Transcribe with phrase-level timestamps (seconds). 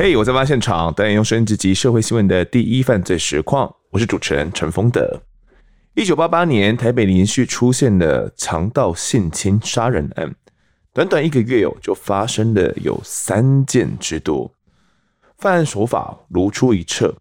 [0.00, 3.74] 嘿，我在挖现场，带你用声音直击社会新闻的第一犯罪实况。
[3.90, 5.20] 我是主持人陈丰德。
[5.96, 10.32] 一九八八年，台北连续出现了强盗、性侵、杀人案，
[10.92, 14.54] 短短一个月哦，就发生了有三件之多。
[15.36, 17.16] 犯案手法如出一辙，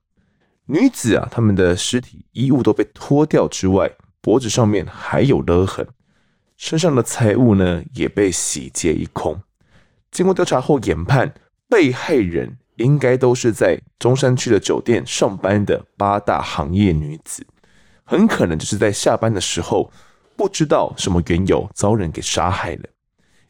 [0.67, 3.91] 女子啊，她们的尸体衣物都被脱掉之外，
[4.21, 5.87] 脖子上面还有勒痕，
[6.57, 9.41] 身上的财物呢也被洗劫一空。
[10.11, 11.33] 经过调查后研判，
[11.67, 12.55] 被害人。
[12.77, 17.45] 应该都是在中山区的酒店上班的八大行业女子，
[18.03, 19.91] 很可能就是在下班的时候，
[20.35, 22.83] 不知道什么缘由遭人给杀害了。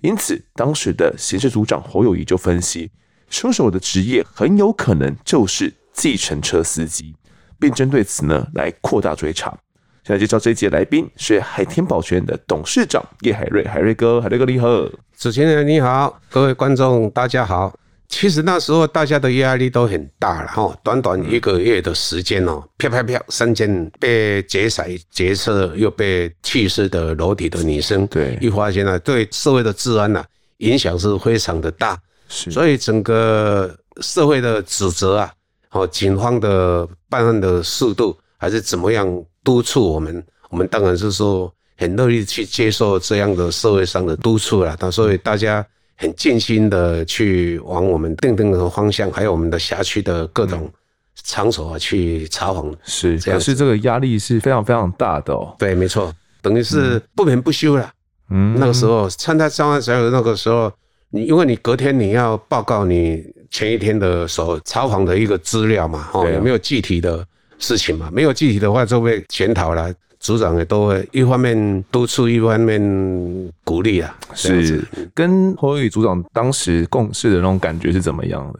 [0.01, 2.91] 因此，当时的刑事组长侯友谊就分析，
[3.29, 7.15] 凶手的职业很有可能就是计程车司机，
[7.59, 9.49] 并针对此呢来扩大追查。
[10.03, 14.67] 现在介绍这一集的来宾是海天保全的董事长叶海瑞，海瑞哥，海瑞哥你好，
[15.17, 17.77] 主持人你好，各位观众大家好。
[18.09, 30.23] 其实那时候大家的压力都很大了哈，短短一个月的时间哦，啪啪啪，三件被劫财劫色又被去世的裸体的女生，对，一发现呢，对社会的治安呐
[30.59, 35.31] 影响是非常的大，是，所以整个社会的指责啊，
[35.71, 39.05] 哦，警方的办案的速度还是怎么样
[39.43, 45.63] 督促我们，我们当然是说很乐意去接受这样的社会上的督促了，那所以大家。
[45.97, 50.71] 很尽心的去往我们定定的方向，还有我们的辖区的各种
[51.23, 55.55] 场所啊去查访，是，可是这个压力是非常非常大的哦。
[55.57, 57.91] 对，没错，等于是不眠不休了。
[58.29, 60.71] 嗯，那个时候，参加上岸时候，那个时候，
[61.09, 67.25] 你因为你隔天你要报告你前一天的所查访的一个资料嘛，哦，有没有具体的
[67.57, 68.09] 事情嘛？
[68.13, 69.91] 没有具体的话，就被检讨了。
[70.27, 72.81] 组长也都会一方面督促，一方面
[73.63, 74.13] 鼓励啊。
[74.35, 74.83] 是
[75.15, 78.45] 跟侯友宜组长当时共事的那种感觉是怎么样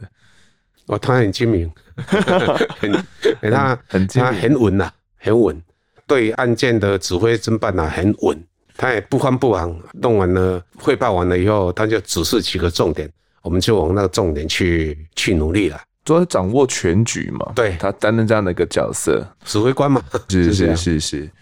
[0.86, 5.62] 哦，他很精明， 很他很他很稳呐，很稳。
[6.06, 8.42] 对案件的指挥侦办呐，很稳。
[8.74, 13.06] 他也不慌不忙，弄完了汇报完了以后，他就指示几个重点，
[13.42, 15.78] 我们就往那个重点去去努力了。
[16.02, 21.28] 主要掌握全局嘛，对，他担任这样的一个角色，指挥官嘛，是是是是。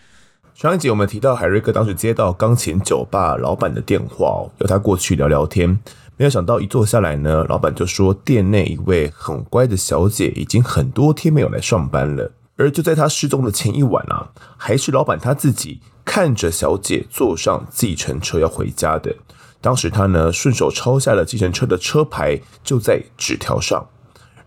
[0.56, 5.69] 上一集我们提到海瑞哥当时接到钢琴酒吧老板的电话，要他过去聊聊天。
[6.17, 12.33] 没有想到一坐下来呢，老板就说店内一位很乖的小姐已经很多天没有来上班了。
[12.56, 19.15] 而就在他失踪的前一晚啊，还是老板他自己看着小姐坐上计程车要回家的。
[19.61, 23.87] 当时他呢顺手抄下了计程车的车牌，就在纸条上。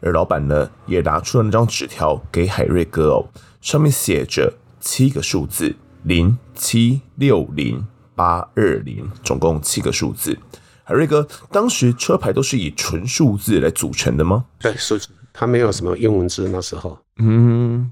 [0.01, 3.29] 而老板呢也拿出了那张纸条给海瑞哥哦，
[3.61, 5.75] 上面写着七个数字。
[6.03, 10.37] 零七六零八二零，总共七个数字。
[10.83, 14.45] 海瑞哥，当时车牌都是以纯数字来组成的吗？
[14.59, 16.49] 对，数字，它没有什么英文字。
[16.49, 17.91] 那时候，嗯，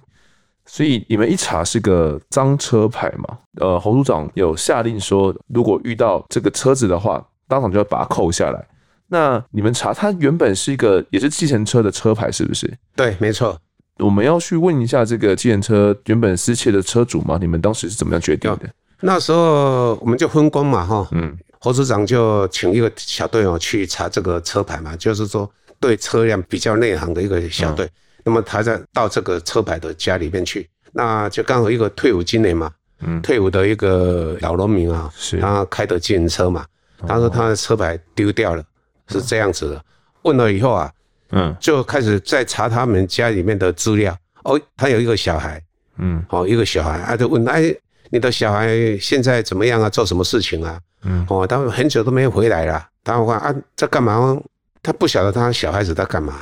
[0.65, 3.37] 所以你们一查是个脏车牌嘛？
[3.61, 8.67] 呃，侯组长有下令说，如果遇到这个车子的话，当场就要把它扣下来。
[9.09, 12.77] 那你们查，它原本是一个也是计程车的车牌，是不是？
[12.95, 13.57] 对，没错。
[13.99, 17.37] 我们要去问一下这个计程车原本失窃的车主吗？
[17.41, 18.69] 你们当时是怎么样决定的？
[19.01, 25.49] 那时候我们就分工嘛，哈，嗯，侯组长就请一个小队哦去查这个车牌嘛，就是说
[25.79, 27.89] 对车辆比较内行的一个小队。
[28.23, 32.71] 那么他在到这个车牌的家里面去，那就刚好一个退伍军人嘛，
[33.01, 36.65] 嗯，退伍的一个老农民啊，是他开的自行车嘛，
[37.07, 38.63] 他说他的车牌丢掉了，
[39.07, 39.83] 是这样子的。
[40.21, 40.91] 问了以后啊。
[41.31, 44.17] 嗯，就开始在查他们家里面的资料。
[44.43, 45.61] 哦，他有一个小孩，
[45.97, 47.73] 嗯，哦，一个小孩，他就问，哎，
[48.09, 49.89] 你的小孩现在怎么样啊？
[49.89, 50.79] 做什么事情啊？
[51.03, 52.87] 嗯，哦，他们很久都没回来了。
[53.03, 54.39] 他问啊，在干嘛？
[54.81, 56.33] 他不晓得他小孩子在干嘛。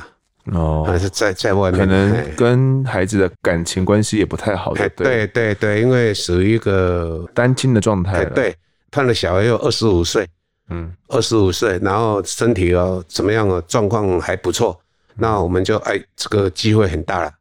[0.52, 4.72] 哦，还是在在外面，可能跟孩子的感情关系也不太好。
[4.74, 8.24] 对对对对，因为属于一个单亲的状态。
[8.26, 8.54] 对，
[8.88, 10.24] 他的小孩有二十五岁。
[10.68, 13.62] 嗯，二十五岁，然后身体哦怎么样啊？
[13.68, 14.76] 状况还不错，
[15.14, 17.32] 那我们就哎，这个机会很大了。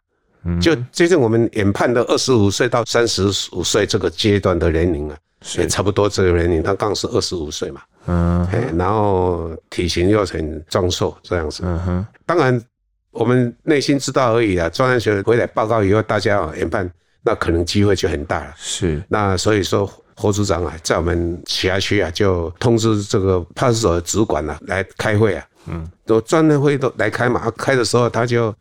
[0.44, 5.18] 嗯，就接近我们研判的二十五岁到三十五岁这个阶段的年龄啊，
[5.58, 7.82] 也差不多这个年龄，他刚是二十五岁嘛。
[8.06, 11.64] 嗯，然后体型又很壮硕这样子。
[11.66, 12.62] 嗯哼，当然
[13.10, 14.70] 我们内心知道而已啊。
[14.70, 16.88] 专案学回来报告以后，大家研判，
[17.24, 18.54] 那可能机会就很大了。
[18.56, 19.90] 是，那所以说。
[20.16, 25.46] 侯组长啊，在我们辖区啊，就通知这个派出所的主管啊来开会啊。
[25.68, 27.52] 嗯，都专门会都来开嘛。
[27.58, 28.54] 开的时候，他就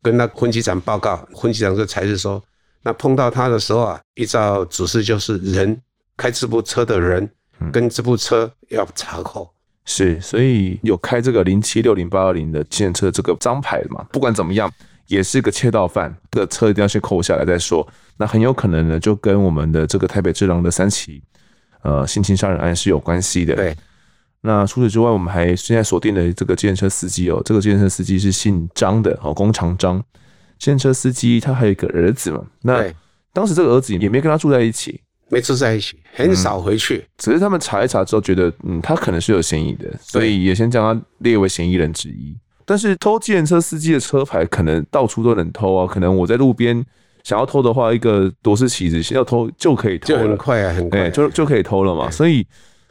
[0.00, 2.42] 跟那分局长报告，分局长就才是说，
[2.82, 5.80] 那碰到他的时候啊，依照指示就是人
[6.16, 7.28] 开这部车的人
[7.72, 9.52] 跟这部车要查扣，
[9.84, 14.72] 是，所以有开这个零七六零八二零的计程车这个张牌嘛，不管怎么样，
[15.12, 17.86] 也是个窃盗犯，这个车一定要先扣下来再说。
[18.16, 21.22] 那很有可能呢，就跟我们的这个台北智郎的三起
[21.82, 23.54] 呃性侵杀人案是有关系的。
[23.54, 23.76] 对。
[24.40, 30.02] 那除此之外，我们还现在锁定的这个计程车司机哦，这个计程车司机是姓张的哦，工长张。
[30.58, 32.42] 计程车司机他还有一个儿子嘛？
[32.62, 32.84] 那
[33.32, 35.00] 当时这个儿子也没跟他住在一起。
[35.28, 36.96] 没住在一起，很少回去。
[36.96, 42.36] 嗯、只是他们查一查之后，觉得嗯，他可能是有嫌疑的，所以也先将他列为嫌疑人之一。
[42.72, 45.86] 但是偷计程车司机的车牌，可能到处都能偷啊。
[45.86, 46.82] 可能我在路边
[47.22, 52.10] 想要偷的话，一个夺式起子要偷就可以偷了，就很快啊，很快、啊，就就可以偷了嘛。
[52.10, 52.46] 所以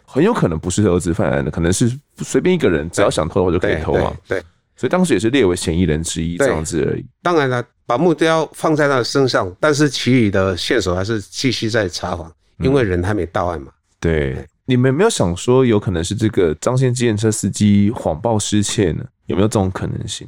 [0.06, 4.16] 很有可能不是儿子犯案的，可能是随便一个人，只要想偷的话就可以偷嘛。
[4.28, 4.40] 对，
[4.76, 7.04] 所以当时也是列为嫌疑人之一这样子而已。
[7.24, 12.32] 当然了，把目标放在他身上，但是其余的线索还是继续在查访。
[12.60, 19.04] 因为人还没到案嘛，对，你们有没有想说有可能是这个张先计程车司机谎报失窃呢？
[19.32, 20.28] 有没有这种可能性？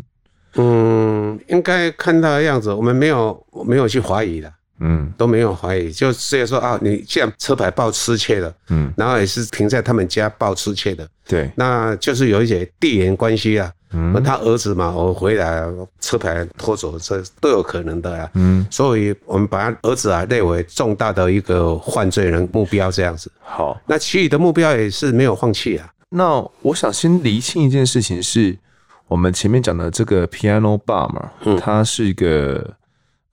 [0.56, 13.72] 嗯，应该看他的样子，我们没有没有去怀疑的，嗯，都没有怀疑，就直接说啊，你既然车牌报失窃了，嗯，然后也是停在他们家报失窃的，对，那就是有一些地缘关系啊。
[13.96, 15.64] 嗯，他儿子嘛，我回来
[16.00, 18.28] 车牌拖走，这都有可能的啊。
[18.34, 23.32] 嗯，所以我们把他儿子啊列为重大的一个犯罪人目标这样子。
[23.40, 25.88] 好，那其余的目标也是没有放弃啊。
[26.10, 28.58] 那我想先厘清一件事情是，
[29.14, 32.56] 我们前面讲的这个 Piano Bar 嘛，嗯，它是一个，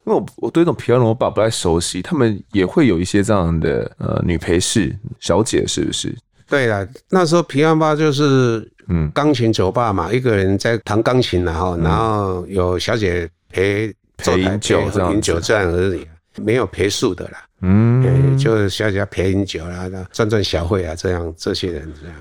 [0.05, 6.15] 因为我我对这种 Piano Bar 不太熟悉，他们也会有一些这样的呃女陪侍小姐，是不是？
[6.47, 8.71] 对了，那时候 Piano Bar 就是。
[8.93, 16.05] 嗯，钢琴酒吧嘛，一个人在弹钢琴，然后然后有小姐陪陪饮酒这样，饮酒这样而已，
[16.43, 17.45] 没有陪宿的啦。
[17.63, 22.17] 嗯，就是小姐陪饮酒啦，赚赚小费啊，这样这些人这样。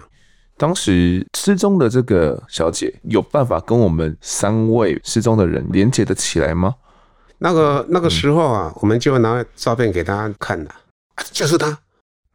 [0.59, 6.75] 当时失踪的这个小姐有办法跟我们三位失踪的人连接的起来吗？
[7.38, 10.71] 那个那个时候啊，我们就拿照片给大家看了，
[11.31, 11.79] 就是他，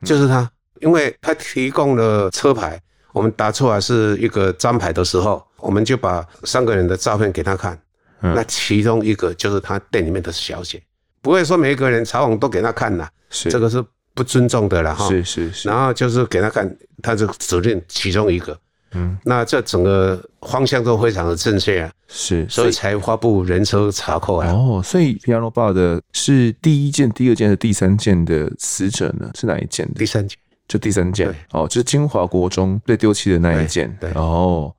[0.02, 0.50] 就是他，
[0.80, 2.80] 因为他提供了车牌。
[3.12, 7.78] 我们打出来是一个张牌的时候，我们就把三个人的照片给他看。
[8.22, 10.82] 嗯，那其中一个就是他店里面的小姐，
[11.20, 13.50] 不会说每一个人查网都给他看呐，是。
[13.50, 15.08] 这个是不尊重的了哈。
[15.08, 15.68] 是是是。
[15.68, 18.58] 然后就是给他看，他就指定其中一个。
[18.92, 21.90] 嗯，那这整个方向都非常的正确啊。
[22.06, 24.48] 是，所以才发布人车查扣啊。
[24.52, 29.30] 哦，所以 Piano Bar 的是第一件、第二件和第三件的死者呢？
[29.34, 29.94] 是哪一件的？
[29.94, 30.38] 第三件。
[30.66, 33.94] 就第三件哦，就是金华国中被丢弃的那一件。
[34.00, 34.74] 对，哦，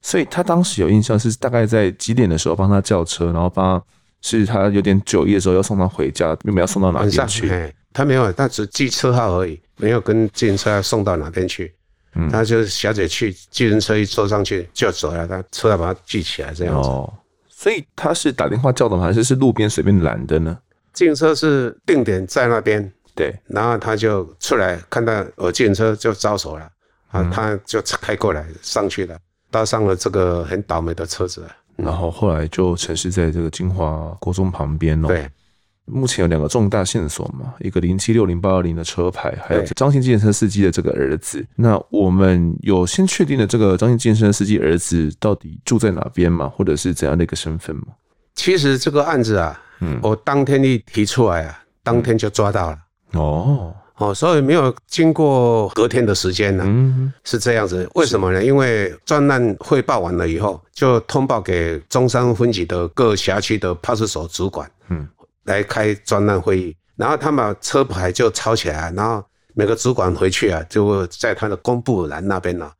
[0.00, 3.84] 所以他当时有印象是大概在几点的时候帮他叫车，然后帮他
[4.22, 7.74] 是他有点酒意的时候要送他回家，又没有送到哪边去？
[7.96, 11.74] 他没有，他只记车号而已，没有跟自行车要送到哪边去。
[12.14, 16.90] 嗯，他就是小姐去计程车一坐上去就走了，他车要把他记起来这样子。
[16.90, 17.10] 哦，
[17.48, 19.04] 所以他是打电话叫的吗？
[19.04, 20.58] 还是是路边随便拦的呢？
[20.92, 22.92] 自行车是定点在那边。
[23.14, 26.64] 对，然后他就出来看到我自行车就招手了，
[27.08, 29.18] 啊、嗯，他就开过来上去了，
[29.50, 31.42] 搭上了这个很倒霉的车子，
[31.76, 35.08] 然后后来就城市在这个金华国中旁边哦。
[35.08, 35.26] 对，
[35.86, 41.44] 目前有两个重大线索嘛，一个零七六零八二零的车牌，还有张姓计程车司机的这个儿子。
[41.54, 46.48] 那我们有先确定的这个张姓计程车司机儿子到底住在哪边嘛？
[46.48, 47.84] 或者是怎样的一个身份吗？
[48.34, 52.78] 其实这个案子啊，嗯，我当天一提出来啊，当天就抓到了。
[53.12, 57.88] 哦哦，所以没有经过隔天的时间呢，嗯，是这样子。
[57.94, 58.44] 为什么呢？
[58.44, 65.08] 因为专案汇报完了以后，就通报给中山分局的各辖区的派出所主管，嗯，
[65.46, 66.76] 来开专案会议。
[66.96, 69.22] 然后他们把车牌就抄起来，然后
[69.54, 72.70] 每个主管回去啊，就在他的公布栏那边呢，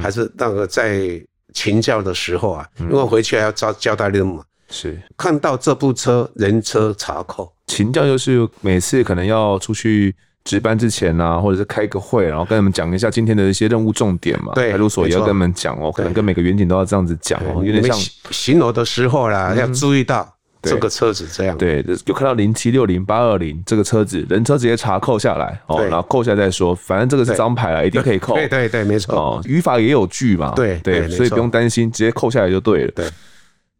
[0.00, 1.20] 还是那个在
[1.52, 7.52] 勤教的时候啊，因为回去还要交交代任务嘛，是看到这部车人车查扣。
[7.66, 10.14] 请教就是每次可能要出去
[10.44, 14.52] 值班之前啊，或者是开个会，然后跟他们讲一下今天的一些任务重点嘛。
[14.54, 17.96] 对，派出所也要跟他们讲哦，可能跟每个员警都要这样子讲哦，有点像
[18.30, 20.33] 巡逻的时候啦，要注意到
[20.64, 21.56] 这个车子这样。
[21.56, 28.34] 对，就看到零七六零八二零这个车子，人车直接查扣下来哦，然后扣下来再说，反正这个是张牌啊，一定可以扣。
[28.34, 30.52] 对对对，没错哦，语法也有据嘛。
[30.56, 32.90] 对对，所以不用担心，直接扣下来就对了。
[32.92, 33.06] 对。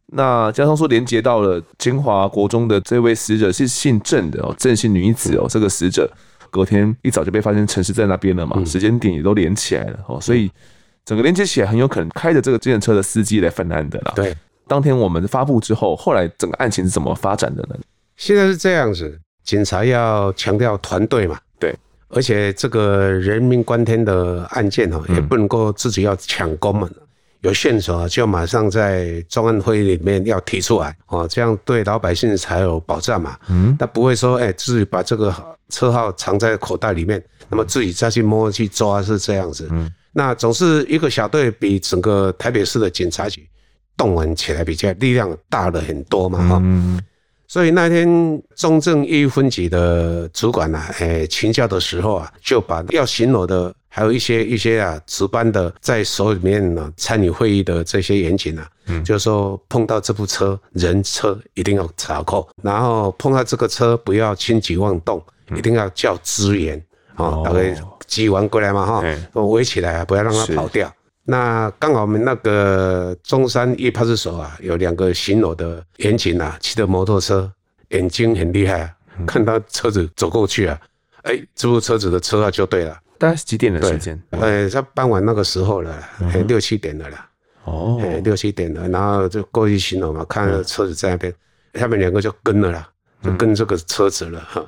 [0.09, 6.09] 那加上说连接到了金华国中的这位死者是姓郑的哦，郑姓女子哦，这个死者
[6.51, 10.49] 隔天一早就被发现陈尸在那边了嘛，时间点也都连起来了哦，所以
[11.05, 14.13] 整个连接起来很有可能开着这个自行车的司机来犯案的啦。
[14.15, 14.37] 对，
[14.67, 17.77] 当天我们发布之后，后来整个案情是怎么发展的呢？
[18.17, 21.75] 现在是这样子，警察要强调团队嘛，对，
[22.09, 26.89] 而且这个人命关天的案件哦，也不能够自己要抢功嘛。
[27.41, 33.37] 有线索就马上在专案会议里面要提出来哦，这样对老百姓才有保障嘛。
[33.49, 35.31] 嗯，他不会说哎，自己把这个
[35.69, 39.69] 车号藏在口袋里面，那么自己再去摸去抓是这样子。
[39.73, 43.47] 嗯，那总是一个小队比整个台北市的警察局
[43.97, 46.49] 动员起来比较力量大了很多嘛。
[46.49, 47.01] 哈，嗯，
[47.47, 53.75] 所以那天中正一分局的主管呢，哎，请教的时候啊，就把要巡逻的。
[53.97, 65.25] 还有一些一些啊，值班的在所里面呢，参与会议的这些员警啊，嗯，就是说碰到这部车人车一定要查扣，然后碰到这个车不要轻举妄动，
[65.57, 66.77] 一定要叫支援
[67.15, 67.73] 啊，大概
[68.05, 70.93] 击完过来嘛哈，围起来啊，不要让他跑掉。
[71.25, 77.51] 那刚好我们那个中山一派出所啊，有两个巡逻的民警啊，骑着摩托车，
[77.89, 78.91] 眼睛很厉害啊，
[79.27, 80.79] 看到车子走过去啊，
[81.23, 82.99] 哎，这部车子的车号就对了。
[83.17, 84.21] 大概是几点的时间？
[84.31, 85.97] 呃，在傍晚那个时候了，
[86.47, 87.29] 六七点了啦。
[87.65, 91.33] 哦，六七点了，然后就过去巡逻嘛，看到车子在那边，
[91.73, 92.87] 他们两个就跟了啦，
[93.23, 94.63] 就跟这个车子了哈。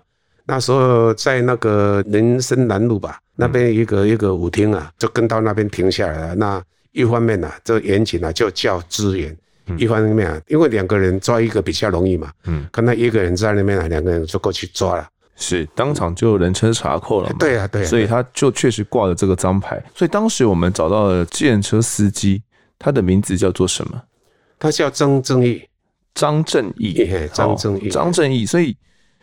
[0.47, 6.35] 那时候在那个人生南路吧，那边一个一个舞厅啊，就跟到那边停下来了。
[6.35, 6.63] 那
[6.93, 9.33] 一方面呢，这个员警呢就叫支援；
[9.79, 15.07] 一方面啊，因为两个人抓一个比较容易嘛，嗯，看到一个人在那边啊，两个人就过去抓了。
[15.39, 17.37] 是当场就人车查扣了嘛？
[17.39, 19.83] 对啊，对啊，所以他就确实挂了这个章牌。
[19.95, 22.43] 所以当时我们找到了计程车司机，
[22.79, 24.03] 他的名字叫做什么？
[24.59, 25.63] 他叫张正义，
[26.15, 28.47] 张正义，张正义，张正义。
[28.47, 28.75] 所以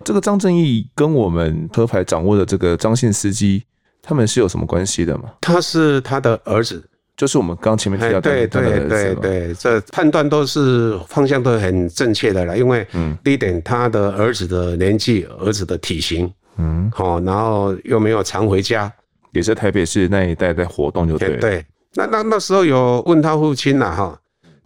[0.04, 3.64] 这个张正义跟我们车牌掌握的这个张姓司机，
[4.04, 5.32] 他们是有什么关系的吗？
[5.42, 6.84] 他是他的儿子。
[7.16, 12.58] 就是我们刚前面提到的，对对对对，这判断都是方向都很正确的了。
[12.58, 12.86] 因为，
[13.24, 18.92] 第一点，他的儿子的年纪，儿子的体型，嗯，好，然后又没有常回家，
[19.32, 21.38] 也是台北市那一带在活动就对。
[21.38, 24.20] 对，那那那时候有问他父亲呐，哈，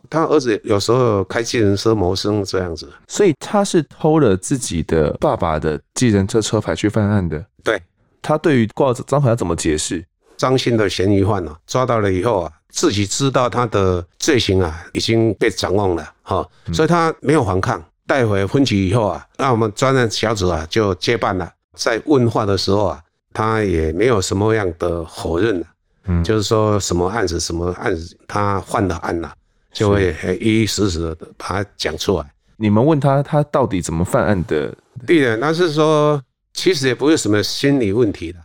[0.10, 7.46] 他儿子有时候开计程车谋生这样子，所以他是偷了自己的爸爸的计程车车牌去犯案的。
[7.62, 7.80] 对，
[8.28, 10.04] 他对于挂着赃牌要怎么解释？
[10.36, 17.82] 张姓的嫌疑犯呢，抓到了以后啊，自己知道他的罪行啊已经被掌握了，哈，所以他没有反抗。
[18.06, 21.50] 带回分局以后啊，那我们专案小组啊就接办了。
[21.76, 23.02] 在问话的时候啊，
[23.34, 25.64] 他也没有什么样的否认，
[26.06, 29.32] 嗯，就是说什么案子什么案子他犯的案呐，
[29.72, 32.26] 就会一一实实的把它讲出来。
[32.58, 34.76] 你们问他，他到底怎么犯案的？
[35.06, 36.22] 对的，那是说
[36.58, 38.40] 其实也不是什么心理问题的，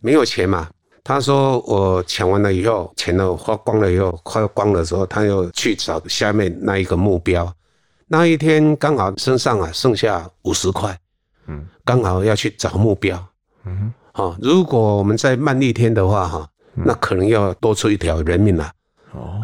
[0.00, 0.68] 没有钱嘛。
[1.04, 7.50] 他说：“我抢完了以后，钱都花光了以后，快光的时候，他又去找下面那一个目标。
[8.08, 10.98] 那一天刚好身上啊剩下五十块，
[11.46, 13.24] 嗯，刚好要去找目标，
[13.64, 18.72] 嗯，好，如果我们再慢一天的话，哈，那可能要多出一条人命了。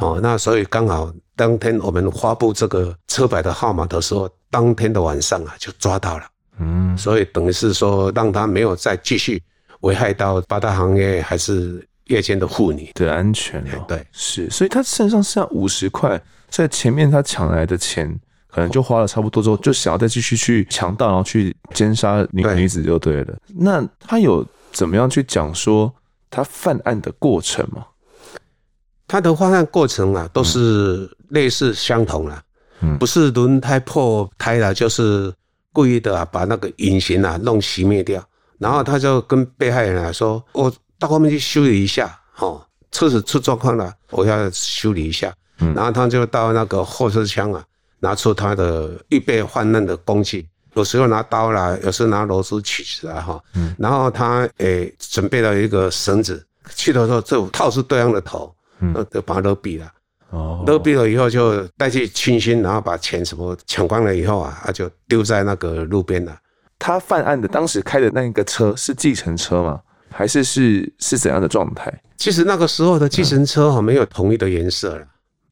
[0.01, 6.25] 哦，那所以刚好当天我们发布这个车牌的号码的时候，当天的晚上啊就抓到了，
[6.61, 9.43] 嗯，所以等于是说让他没有再继续。”
[9.83, 13.85] 危害到八大行业还是夜间的妇女的安全哦。
[13.87, 18.13] 对，是，所以他身上剩下五十块，在前面他抢来的钱，
[18.49, 23.25] 可能就花了差不多之后，就想要再继续去强盗，然后去奸杀女女子就对了。
[23.27, 23.37] 对。
[23.55, 25.95] 那他有怎么样去讲说
[26.29, 27.87] 他犯案的过程吗？
[29.07, 32.43] 他的犯案过程啊，都是类似相同了，
[32.81, 35.33] 嗯，不是轮胎破胎了，就是
[35.73, 38.23] 故意的啊，把那个引擎啊弄熄灭掉。
[38.59, 42.61] 然后他就跟被害人啊说：“我到后面去修理一下，哦，
[42.91, 45.33] 车子出状况了，我要修理一下。”
[45.75, 47.65] 然后他就到那个货车厢啊，
[48.01, 53.43] 拿出他的预备换刃的工具，有时候拿刀啦，有时候拿螺丝起子啊，哈。
[53.79, 56.45] 然后他诶准备了一个绳子，
[56.75, 59.89] 去的时候就套住对方的头，嗯，就把他勒毙了。
[60.31, 66.37] 哦，勒毙了以后就带去清心，然后把钱什么抢光了以后啊，他就丢在那个路边了。
[66.79, 69.81] 他犯案的当时开的那个车是计程车吗？
[70.11, 71.93] 还是是是怎样的状态？
[72.17, 75.07] 其实那个时候的计程车哈没有统一的颜色了，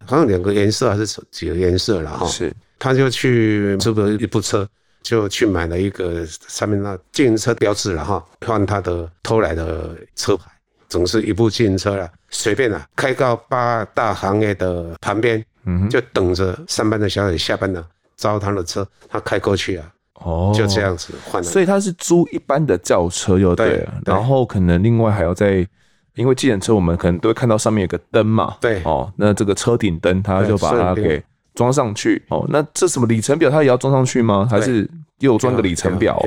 [0.04, 2.26] 好像两个颜色还是几个颜色了哈。
[2.26, 4.66] 是，他就去租了一部车，
[5.02, 10.50] 就去买了一个上面那计程车标志了哈，换他的偷来的车牌，
[10.88, 19.92] 总是一部自行车了，随便了开到八大行业的旁边，嗯，就等着上班的小姐下班了，招他的车，他开过去啊。
[20.24, 25.66] 哦，就这样子换了，所以他是租一般的轿车，就对了，然后可能另外还要再，
[26.14, 31.22] 因为计程车我们可能都会看到上面有个灯嘛，对，哦，那这个车顶灯他就把它给
[31.54, 34.48] 装上去，哦，那这什么里程表它也要装上去吗？
[34.50, 34.88] 还是
[35.18, 36.18] 又装个里程表？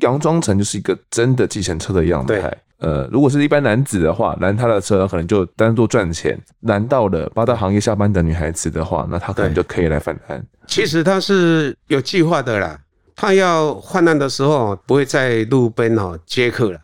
[0.00, 2.52] 佯装成就是一个真的计程车的样态。
[2.84, 10.44] 对呃，如果是一般男子的话，拦他的车可能就单做赚钱；拦到了八大行业下班的女孩子的话，那他可能就可以来犯案。
[10.66, 12.78] 其实他是有计划的啦，
[13.16, 16.78] 他要犯案的时候不会在路边哦接客了，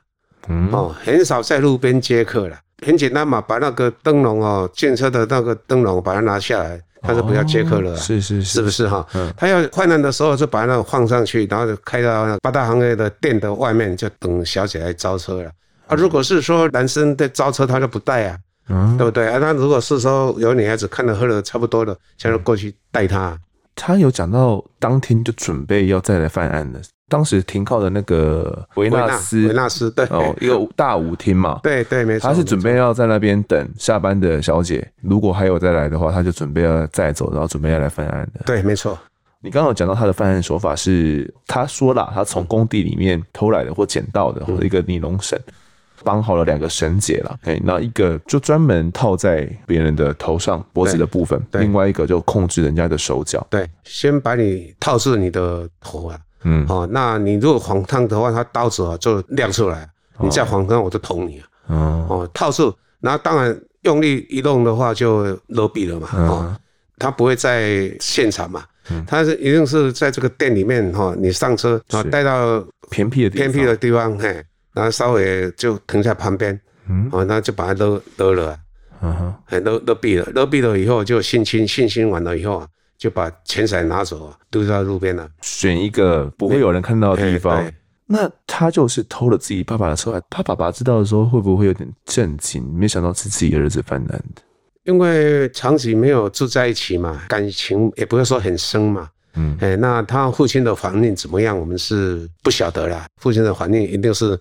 [0.49, 2.57] 嗯哦，很少在路边接客了。
[2.87, 7.97] 很简单嘛，把那个灯笼哦，建车的那个灯笼把它拿下来，他就不要接客了，哦。
[7.97, 9.07] 是是是，是不是哈？
[9.13, 15.51] 嗯，他要换难的时候就把那个放上去，然后就开到那八大行业的店的外面，就等小姐来招车了。
[15.91, 19.39] 啊，如果是说男生在招车，他就不带啊，嗯，对不对啊？
[19.39, 23.37] 那如果是说有女孩子看了喝了差不多了，想要过去带他，
[23.75, 26.81] 他有讲到当天就准备要再来犯案的。
[27.09, 38.43] 当时停靠的那个维纳斯，维纳斯对哦，一个大舞厅嘛，对对没错，他是准备要在那边等下班的小姐，如果还有再来的话，他就准备要再走，然后准备要来犯案的。
[38.47, 38.97] 对，没错。
[39.43, 45.37] 你刚刚有讲到他的犯案手法是，他说了，他从工地里面偷来的或捡到的，或者一个尼龙绳
[46.05, 53.47] 绑好了两个绳结了，哎，那一个就专门套在别人的头上脖子的部分，另外一个就控制人家的手脚。
[53.51, 56.19] 对，先把你套住你的头啊。
[56.45, 59.87] 嗯，哦，那你如果晃烫的话，他刀子啊就亮出来，
[60.21, 61.47] 你再晃烫我就捅你啊。
[61.67, 66.09] 哦，哦，套住，然后当然用力一弄的话就勒毙了嘛。
[66.13, 66.57] 哦，
[66.99, 68.65] 他不会在现场嘛，
[69.07, 74.43] 他是一定是在这个店里面哈，你上车啊带到偏僻的偏僻的地方，嘿，
[74.73, 76.59] 然后稍微就停在旁边，
[76.89, 78.59] 嗯，哦，那就把它勒勒了，
[79.03, 82.67] 嗯哼，勒勒毙了，勒毙了以后就性侵，性侵完了以后啊。
[83.01, 85.27] 就把钱财拿走，丢在路边了。
[85.41, 87.65] 选一个不会有人看到的地方。
[88.05, 92.63] 那他就是偷了自己爸爸的车，他爸爸知道的时候会不会有点震惊？
[92.75, 94.43] 没想到是自己的儿子犯案的。
[94.85, 99.09] 因为长期没有住在一起嘛，感情也不会说很深嘛。
[99.33, 101.59] 嗯，哎，那他父亲的环境怎么样？
[101.59, 103.07] 我们是不晓得啦。
[103.17, 104.39] 父亲的环境一定是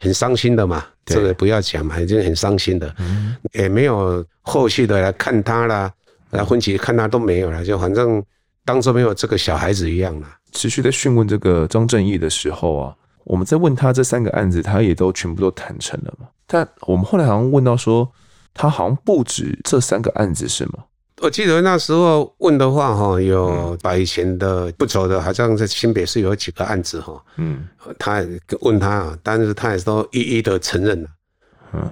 [0.00, 2.94] 很伤心的嘛，这个不要讲嘛，已经很伤心的。
[2.98, 5.92] 嗯，也没有后续的来看他啦。
[6.30, 8.20] 来婚期看他都没有了，就反正
[8.64, 10.28] 当做没有这个小孩子一样了。
[10.50, 16.26] 持续在讯问这个张正义的时候啊，我们在问他这三个案子，他也都全部都坦诚了嘛。
[16.46, 18.10] 但我们后来好像问到说，
[18.52, 20.84] 他好像不止这三个案子是吗？
[21.24, 27.66] 我记得那时候问的话，哈，有把以前的不走的，好像在新北市有几个案子，哈，嗯，
[27.98, 28.22] 他
[28.60, 31.08] 问他，但是他也都一一的承认了。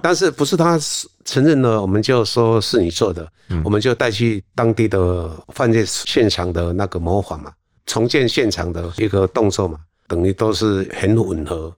[0.03, 0.79] 但是不是他
[1.25, 7.51] 承认了，我们就说是你做的，嗯、我们就带去当地的犯罪现场的那个模仿嘛，
[7.87, 11.75] 重建现场的一个动作嘛，等于都是很吻合，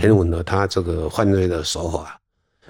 [0.00, 2.18] 很吻合他这个犯罪的手法。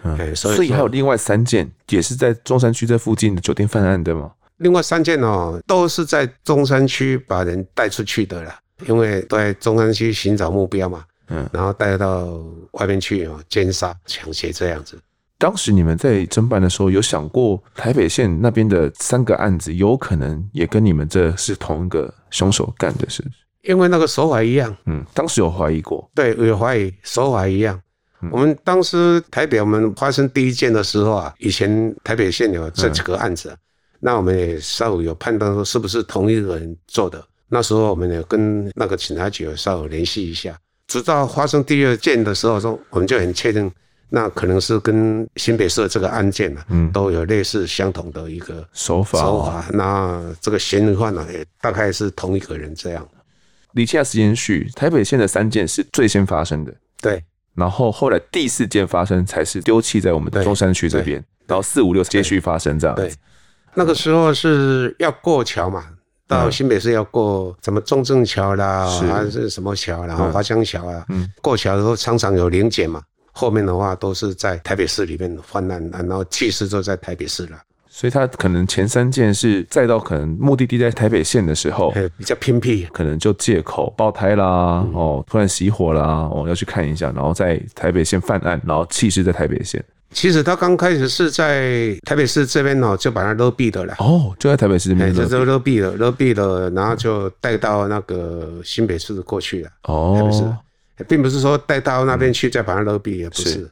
[0.02, 4.30] 嗯，所以还有另外三件也是在中山区这附近的酒店犯案的吗？
[4.58, 11.04] 另外三件哦，都是在中山区把人带出去的啦，因为都在中山区寻找目标嘛。
[11.28, 12.40] 嗯，然后带到
[12.72, 14.96] 外面去哦，奸杀、抢劫这样子。
[15.38, 23.34] 当时你们在侦办的时候，有想过台北县那边的三个案子有可能也跟你们这是同一个凶手干的，是不是？
[23.62, 24.74] 因为那个手法一样。
[24.86, 26.08] 嗯，当时有怀疑过。
[26.14, 27.78] 对，有怀疑，手法一样。
[28.22, 33.58] 嗯、我们当时台北我们发生第一件的时候啊，以前台北县有这几个案子，嗯、
[34.00, 37.22] 那我们也稍微有判断说是不是同一个人做的。
[37.48, 40.58] 那时候我们也跟那个警察局有稍微联系一下。
[40.88, 43.70] 直到发生第二件的时候，说我们就很确定，
[44.08, 49.20] 那可能是跟新北市这个案件呢，嗯，都有类似相同的一个手法。
[49.20, 53.06] 手法，那这个嫌疑犯呢，也大概是同一个人这样。
[53.72, 57.22] 理清时间序，台北县的三件是最先发生的，对。
[57.56, 63.02] 然后后来第四件发生才是丢弃在我们的中山区这边，然后四五六接续发生这样子。
[63.02, 63.12] 对，
[63.74, 65.84] 那个时候是要过桥嘛。
[66.28, 71.06] 到新北市要过什么中正桥啦，还是什么桥，然后华江桥啊，
[71.40, 73.00] 过桥的时候常常有零检嘛。
[73.30, 77.56] 后面的话都是在台北市里面泛滥，然后弃尸都在台北市了。
[77.96, 89.82] 所以他可能前三件是再到可能目的地在台北县的时候，比较偏僻，可能就借口爆胎啦，哦，突然熄火啦，哦，要去看一下，然后在台北县犯案，然后弃尸在台北县。
[90.10, 93.94] 其实他刚开始是在台北市这边哦，就把他勒毙的了。
[93.98, 99.70] 哦，就在台北市这边，就就勒毙了，勒毙了，然后就带到那个新北市过去了。
[99.84, 100.44] 哦，台北市，
[101.08, 103.66] 并不是说带到那边去再把他勒毙，也不是。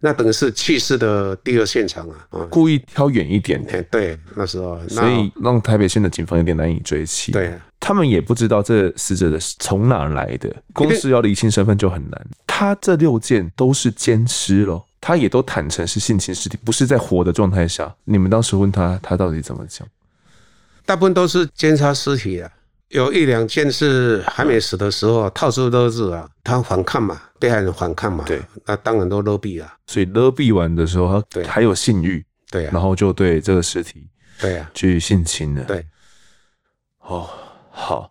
[0.00, 3.60] 那等于是弃尸的第二现场啊，故意挑远一点。
[3.90, 7.32] 对，那时候，所以让台北县的警方有点难以追缉。
[7.32, 12.26] 对，他们也不知道这死者的从哪来的，公司要厘清身份就很难。
[12.46, 14.84] 他这六件都是奸尸喽。
[15.00, 17.94] 他也都坦诚是性侵尸体，不是在活的状态下。
[18.04, 19.86] 你们当时问他，他到底怎么讲？
[20.84, 22.50] 大部分都是奸杀尸体啊。
[22.88, 29.70] 有一两件是还没死的时候，套出勒子啊，他反抗嘛，被害人反抗嘛，对，那当然都勒毙了。
[29.86, 34.08] 所以勒毙完的时候，他还有性欲，对啊，然后就对这个尸体，
[34.40, 35.64] 对啊，去性侵了。
[35.64, 35.84] 对，
[37.00, 37.28] 哦，
[37.70, 38.10] 好，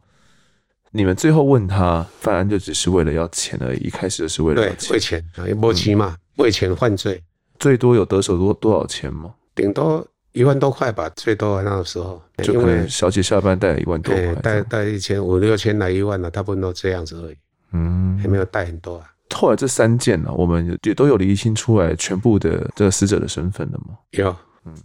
[0.91, 7.23] 你们最后问他犯案就只是为了要钱而已，一开始就是为了要钱，为钱啊，为钱嘛，为钱犯罪，
[7.57, 9.33] 最多有得手多多少钱吗？
[9.55, 10.07] 顶多。
[10.37, 17.35] 一万多块吧，最多那个时候，就可能小姐下班带了一万多块，带带一千五六千来一万了，大部分都这样子而已。
[17.73, 19.09] 嗯，还没有带很多啊。
[19.33, 23.97] 后来这三件呢、啊，我们也都有厘清出来全部的这个死者的身份了吗？
[24.11, 24.35] 有，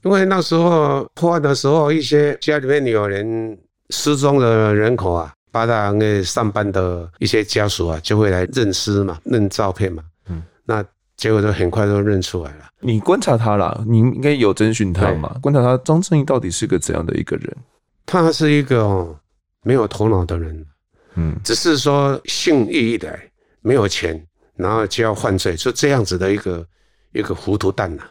[0.02, 3.56] 因为那时候破案的时候，一些家里面有人
[3.90, 10.02] 失踪的人口啊，八大行业上班的一些家属啊，就会来认尸嘛，认照片嘛。
[10.28, 10.82] 嗯，那。
[11.16, 12.64] 结果就很快就认出来了。
[12.80, 15.36] 你观察他了，你应该有征询他嘛？
[15.40, 17.56] 观察他，张正义到底是个怎样的一个人？
[18.04, 19.16] 他是一个
[19.62, 20.66] 没有头脑的人，
[21.14, 23.18] 嗯，只是说性欲一来，
[23.60, 24.20] 没有钱，
[24.56, 26.66] 然后就要犯罪，就这样子的一个
[27.12, 28.02] 一个糊涂蛋呐。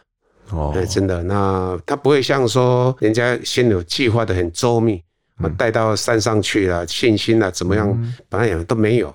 [0.50, 5.02] 哦，真的，那他不会像说人家先有计划的很周密，
[5.38, 8.14] 我带到山上去了，信心了怎么样？
[8.30, 9.14] 本来也都没有，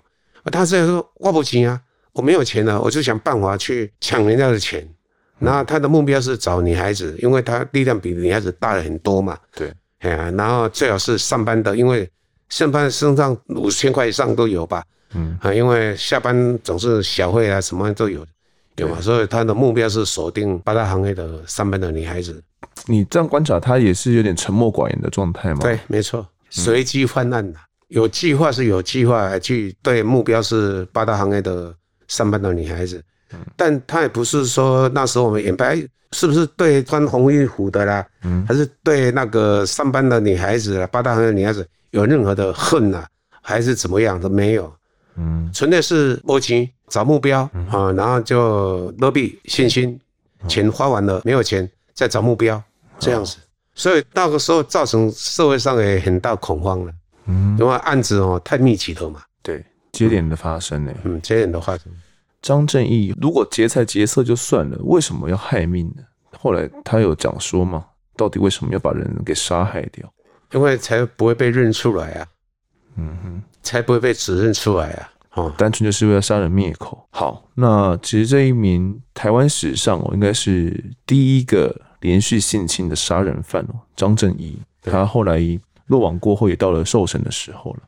[0.52, 1.82] 他这样说我不行啊。
[2.18, 4.86] 我没有钱了，我就想办法去抢人家的钱。
[5.38, 9.38] 那他的目标是找女孩子，因为他力量比女孩子大了很多嘛。
[9.56, 12.10] 对，哎呀，然后最好是上班的，因为
[12.50, 14.84] 上班身上五千块以上都有吧。
[15.14, 18.26] 嗯，啊，因为下班总是小费啊，什么都有，
[18.78, 19.00] 有嘛。
[19.00, 22.42] 所以他的目标是锁定八大行业的上班的女孩子。
[22.88, 25.60] 你这样观察，他也是有点沉默寡言的状态吗？
[25.62, 31.72] 对，没错，随机犯案的，有计划是有计划去对目标是八大行业的。
[32.08, 33.04] 上班的女孩子，
[33.56, 35.76] 但她也不是说那时候我们眼白
[36.12, 38.06] 是不是对穿红衣服的啦，
[38.48, 43.06] 还是对那个上班的女孩子八大行的女孩子有任何的恨呐，
[43.42, 44.74] 还是怎么样都没有，
[45.16, 50.00] 嗯，纯粹是摸金找目标啊，然后就勒币信心，
[50.48, 52.62] 钱花完了没有钱再找目标
[53.00, 53.36] 这样子，
[53.76, 56.92] 所以那个时候造成社会上也很大恐慌了，
[57.26, 59.27] 嗯，因为案子哦太密集了嘛，对。
[59.98, 60.94] 接连的发生呢？
[61.04, 61.92] 嗯，接连的发生。
[62.42, 66.04] 张正义如果劫财劫色就算了，为什么要害命呢？
[66.40, 67.86] 后来他有讲说吗？
[68.16, 70.08] 到底为什么要把人给杀害掉？
[70.54, 72.28] 因为才不会被认出来啊。
[72.96, 75.10] 嗯哼，才不会被指认出来啊。
[75.34, 77.08] 哦，单纯就是为了杀人灭口。
[77.12, 84.60] 好，那其实这一名台湾史上哦，应该是第一个连续性侵的杀人犯哦，张正义。
[84.82, 85.40] 他后来
[85.88, 87.80] 落网过后，也到了受审的时候了。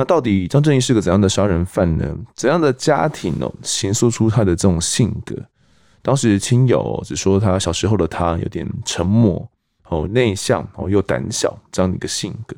[0.00, 2.16] 那到底张正义是个怎样的杀人犯呢？
[2.34, 5.36] 怎样的家庭哦，形塑出他的这种性格？
[6.00, 9.46] 当时亲友只说他小时候的他有点沉默
[9.90, 12.56] 哦，内向哦，又胆小这样的一个性格。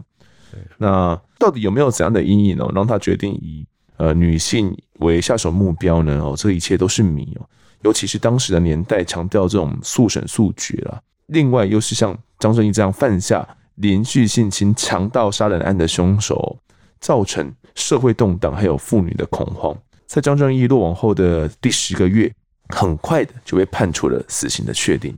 [0.78, 6.20] 那到底有没有怎样的阴影哦，让他决定以呃女性为下手目标呢？
[6.22, 7.42] 哦，这一切都是谜哦。
[7.80, 16.56] 尤其是当时的年代强调这种速审速决啦，另外又是像张正义这样犯下连续性侵、强盗杀人案的凶手。
[17.02, 19.76] 造成社会动荡，还有妇女的恐慌。
[20.06, 22.32] 在张正义落网后的第十个月，
[22.68, 25.14] 很快的就被判处了死刑的确定。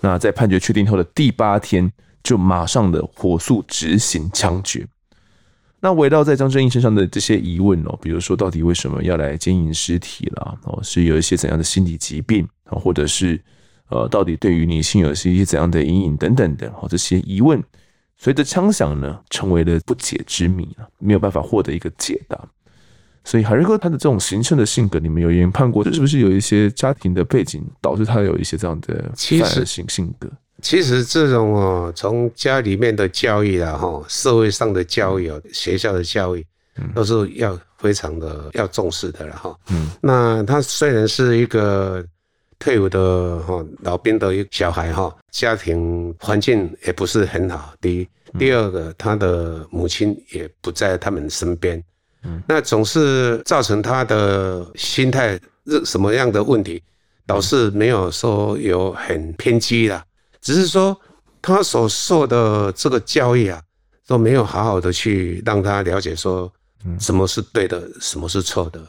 [0.00, 4.86] 那在判决确定后的第八天，就马上的火速执行枪决。
[5.80, 10.56] 那围绕在张正义身上的这些疑问哦，比如说到底为什么要来奸淫尸体啦？
[10.64, 13.40] 哦，是有一些怎样的心理疾病啊，或者是
[13.88, 17.62] 呃，到底对于女性有一些怎样的阴影等等的哦，这些疑问。
[18.20, 22.36] 随着枪响呢，成为了不解之谜了，没有办法获得一个解答。
[23.22, 30.28] 所以海瑞哥他的这种形成的性格，你们有研判过，是不是有一些家庭的背景导致他有一些这样的反人性性格？
[30.60, 36.44] 其实这种哦，从家里面的教育啊，哈，社会上的教育啊，学校的教育，
[36.94, 39.56] 都是要非常的要重视的了哈。
[39.70, 42.04] 嗯，那他虽然是一个。
[42.58, 47.72] 退伍的哈老兵的一个小孩哈，家庭环境也不是很好。
[47.80, 51.82] 第一，第二个，他的母亲也不在他们身边，
[52.24, 55.38] 嗯，那总是造成他的心态
[55.84, 56.82] 什么样的问题，
[57.26, 60.04] 导致没有说有很偏激啦，
[60.40, 60.98] 只是说
[61.40, 63.62] 他所受的这个教育啊，
[64.06, 66.52] 都没有好好的去让他了解说，
[66.98, 68.80] 什么是对的，什么是错的。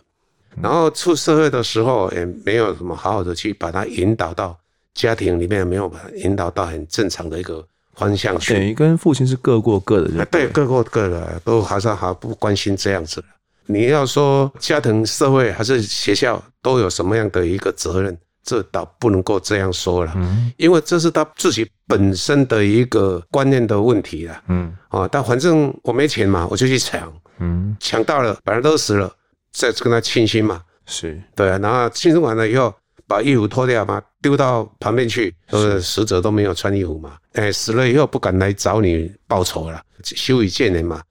[0.62, 4.58] 然后出社会的时候，也没有什么好好的去把他引导到
[4.94, 8.54] 家庭里面，没有把他引导到很正常的一个方向去。
[8.54, 13.24] 等于跟父亲是各过各的，对，各过各的，都好像还不关心这样子。
[13.66, 29.14] 你要说家庭、社会还是学校都有什么样的一个责任，这倒不能够这样说了，嗯，因为这是他自己本身的一个观念的问题了，嗯，啊，但反正我没钱嘛，我就去抢，嗯，抢到了，反正都死了，
[29.52, 31.22] 再跟他庆生嘛，是。
[31.36, 32.74] 对啊，然后庆生完了以后，
[33.08, 41.02] 把衣服脱掉嘛，丢到旁边去，呃，死者都没有穿衣服嘛，哎，死了以后不敢来找你报仇了，羞于见人嘛。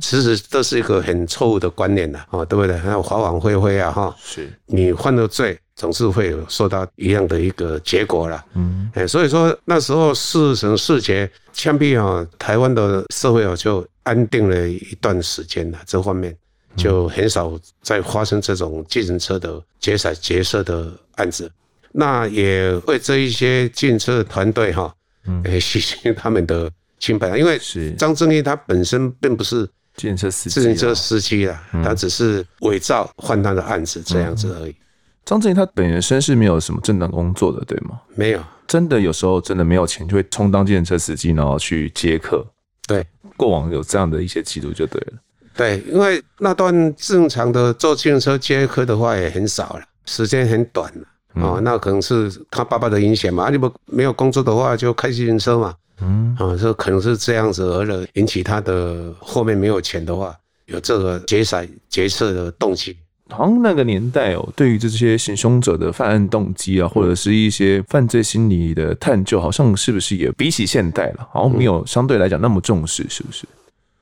[0.00, 2.76] 其实这是一个很错误的观念的哦，对不对？
[2.76, 4.52] 还有法网恢恢啊，哈，是。
[4.66, 8.44] 你犯了罪，总是会有受到一样的一个结果了。
[8.54, 16.36] 嗯，哎，所以说那时候事成事结，枪毙啊，台湾的社会啊就安定了一段时间了，这方面
[16.76, 21.50] 就很少再发生这种计程车的劫财劫色的案子。
[21.92, 24.94] 那也为这一些计程车的团队哈，
[25.26, 26.70] 嗯，洗清他们的。
[27.00, 34.74] 清白，因为是张正义他本身并不是计程车司机，自行车司机啊，他只是伪造换他的案子这样子而已。
[35.22, 38.00] 张正义他本身是没有什么正当工作的，对吗？
[38.14, 42.42] 没有，真的有时候真的没有钱，就会充当计程车司机，然后去接客。
[42.86, 43.04] 对，
[43.36, 45.12] 过往有这样的一些记录就对了。
[45.56, 53.44] 对，因为那段正常的坐自行车接客的话也很少了，时间很短了啊，那可能是他爸爸的影响嘛。
[53.44, 55.74] 啊，你不没有工作的话，就开自行车嘛。
[56.00, 60.36] 嗯啊，这可能是这样子，而引起他的后面没有钱的话，
[60.66, 62.96] 有这个劫财劫色的动机。
[63.30, 73.46] 好像那个年代哦，对于这些行凶者的犯案动机啊，或者是一些犯罪心理的探究，好像是不是也比起现代了，好像没有相对来讲那么重视，是不是？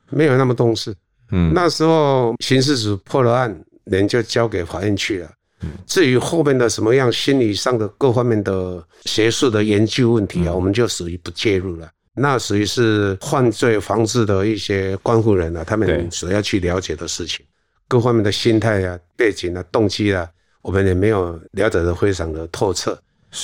[0.08, 0.94] 没有那么重视。
[1.32, 5.28] 嗯，那时候刑事组破了案，人就交给法院去了。
[5.86, 11.88] 至于后面的什么样心理上的各方面的学术的研究问题啊，我们就属于不介入了。
[12.14, 17.46] 那属于是犯罪防治的一些关护人啊，他们所要去了解的事情，
[17.88, 20.28] 各方面的心态啊、背景啊、动机啊，
[20.62, 22.98] 我们也没有了解的非常的透彻。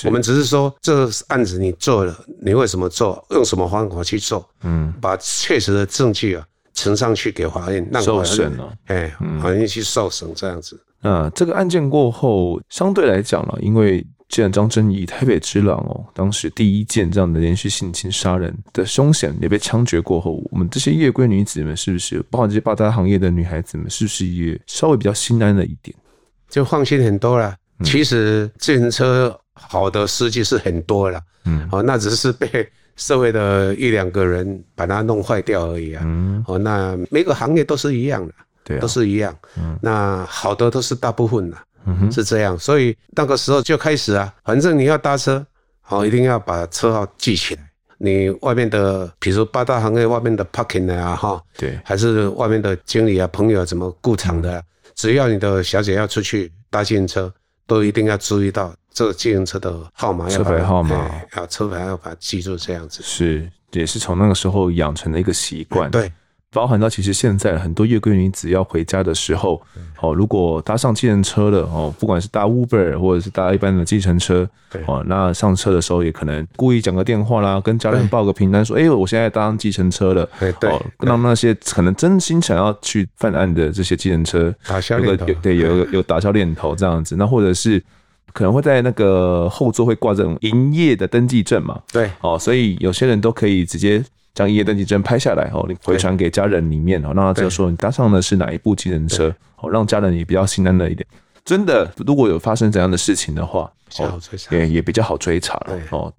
[0.04, 4.46] 我们只是说，这案子你做了，你为什么做，用什么方法去做？
[4.62, 6.44] 嗯，把确实的证据啊
[6.78, 8.52] 呈上去给法院，让法院
[8.86, 9.12] 哎，
[9.42, 10.80] 法院去受审这样子。
[11.00, 25.96] 那这个案件过后，相对来讲了，因为既然张正义台北之狼哦，当时第一件这样的连续性侵杀人的凶险也被枪决过后，我们这些夜归女子们是不是，包括这些八大行业的女孩子们，是不是也稍微比较心安了一点，
[26.48, 27.54] 就放心很多了？
[27.80, 38.34] 嗯、其实自行车好的司机是很多了，嗯，哦，那只是被社会的一两个人把它弄坏掉而已啊，嗯，哦，那每个行业都是一样的。
[38.64, 41.56] 对都是一样，嗯，那好的都是大部分的，
[41.86, 45.42] 嗯哼，是这样，所以那个时候就开始啊，反正你要搭车，
[45.80, 47.62] 好，一定要把车号记起来。
[47.96, 54.62] 你外面的，比如说八大行业外面的 parking 啊，哈，对，还是外面的经理啊、朋友啊怎么顾场的，
[54.94, 57.32] 只要你的小姐要出去搭计程车，
[57.66, 63.00] 都一定要注意到这个计程车的号码，车牌号码，要车牌要把它记住，这样子。
[63.00, 66.10] 是，也是从那个时候养成的一个习惯，对。
[66.50, 69.62] 包含到其实现在很多月桂女子要回家的时候，
[70.00, 74.48] 哦，如果搭上计程车了哦，不管是搭 Uber 或者是搭一般的计程车，
[74.86, 80.28] 哦，那上车的时候也可能故意讲个电话啦，跟家人报个平安，说，哎，我现在搭上计程车了，
[80.62, 84.52] 哦，让那些可能真心想要去犯案的这些计程车，
[84.98, 87.80] 有个对有有有打消念头这样子，那或者是
[88.32, 94.04] 可能会在那个后座会挂这种营业的登记证嘛，对，哦，所以有些人都可以直接。
[94.34, 101.04] 将营业登记证拍下来，哦，你回传给家人里面，哦，让他知道说你搭上的是哪一部计程车，哦，让家人也比较心安了一点。
[101.44, 104.20] 真的，如果有发生怎样的事情的话，哦，
[104.52, 105.76] 也也比较好追查了。
[105.90, 106.12] 哦，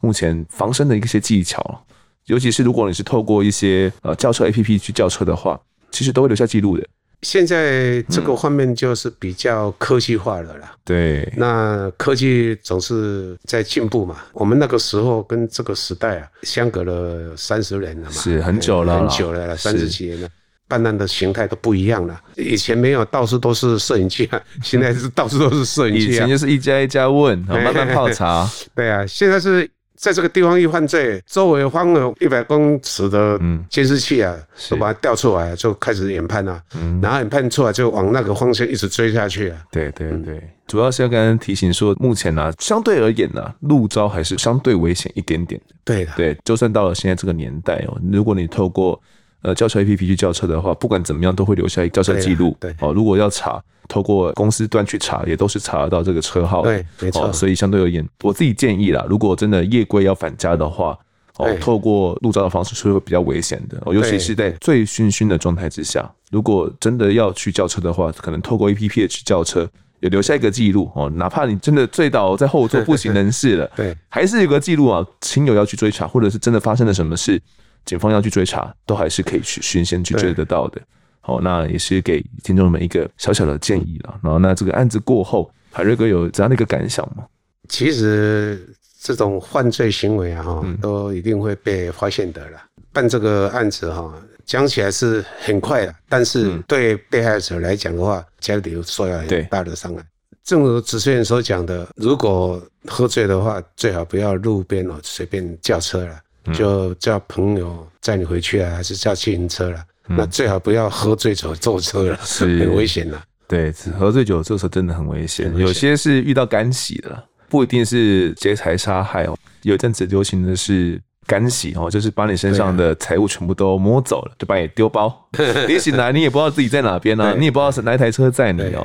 [0.00, 1.84] 目前防身的一些技巧，
[2.28, 6.88] 尤其是如果你是透过一些呃叫车 APP 去叫车的话，其实都会留下记录的。
[7.22, 10.74] 现在这个方面就是比较科技化了啦。
[10.84, 14.16] 对，那科技总是在进步嘛。
[14.32, 20.28] 我们那个时候跟这个时代啊，相隔了三十年了嘛，是很久了，很久了，三十几年了，
[20.68, 22.20] 办案的形态都不一样了。
[22.36, 26.06] 以前没有到处都是摄影机啊， 现在是到处都是摄影机。
[26.06, 28.48] 以前就是一家一家问，慢慢泡茶。
[28.74, 29.68] 对啊，现在是。
[29.96, 34.36] 在这个地方一犯罪，周围放了一百公尺的监视器啊，
[34.70, 36.62] 都把它调出来，就开始研判啊。
[37.02, 39.58] 然后研判出来就往那个方向一直追下去啊。
[39.70, 45.60] 对对对，主要是要跟人提醒说，目前呢、啊，相对而言呢、啊，路招还是相对危险一点点。
[45.84, 49.00] 对的，对，就算到了现在这个年代哦，如果你透过
[49.46, 52.56] 呃叫车 APP 去叫车的话，不管怎么样都会留下一个叫车记录。
[52.60, 53.62] 对，哦，如果要查。
[53.88, 56.62] 透过公司端去查，也都是查得到这个车号。
[56.62, 57.32] 对，没错。
[57.32, 60.98] 所以相对而言，我自己建议啦，如果真的夜归要返家的话，
[61.36, 63.80] 哦，透过路招的方式是会比较危险的。
[63.86, 75.06] 哦，尤其是在醉醺醺的状态之下，如果真的要去叫车的话，可能透过 APP 去叫车，也留下一个记录哦，哪怕你真的醉倒在后座不省人事了，对，还是有个记录啊。
[75.20, 77.40] 亲友要去追查，或者是真的发生了什么事，
[77.86, 80.82] 警方要去追查，都还是可以去循线去追得到的。
[81.20, 84.20] 好，那也是给听众们一个小小的建议了。
[84.22, 87.24] 然后，那这个案子过后，海瑞哥有怎样的一个感想吗？
[87.68, 92.62] 其实这种犯罪行为啊，哈，都一定会被发现的了。
[92.92, 100.02] 办这个案子哈，讲起来是很快的，但是对被害者来讲的话，家里受到很大的伤害。
[100.44, 106.16] 正如主持人所讲的，如果喝醉的话，最好不要路边哦随便叫车了，
[106.52, 109.82] 就叫朋友载你回去啊，还是叫自行车了。
[110.08, 113.20] 那最好不要喝醉酒坐车了，是很危险的。
[113.48, 117.24] 对，喝醉酒坐车真的很危险，有些是遇到干洗的。
[117.48, 125.28] 不一定是劫财杀害哦，有一阵子流行的是干洗哦，就是把你身上的财物全部都摸走了，就把你丢包。
[125.68, 128.84] 你醒来你也不知道自己在哪边啊，你也不知道是哪一台车载你哦。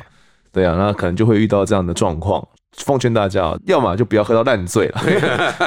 [0.51, 2.47] 对啊，那可能就会遇到这样的状况。
[2.77, 5.01] 奉劝大家，要么就不要喝到烂醉了。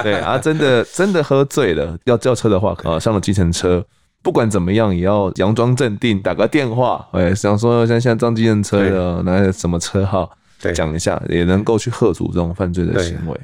[0.02, 3.84] 对 啊，真的真的喝醉了要叫车的话，啊，上了计程车，
[4.22, 10.30] 不管怎么样也要佯装镇定，打个电话，哎，想说像现在装计程车的，拿什么车号？
[10.74, 13.38] 讲一下，也能够去吓阻这种犯罪的行为。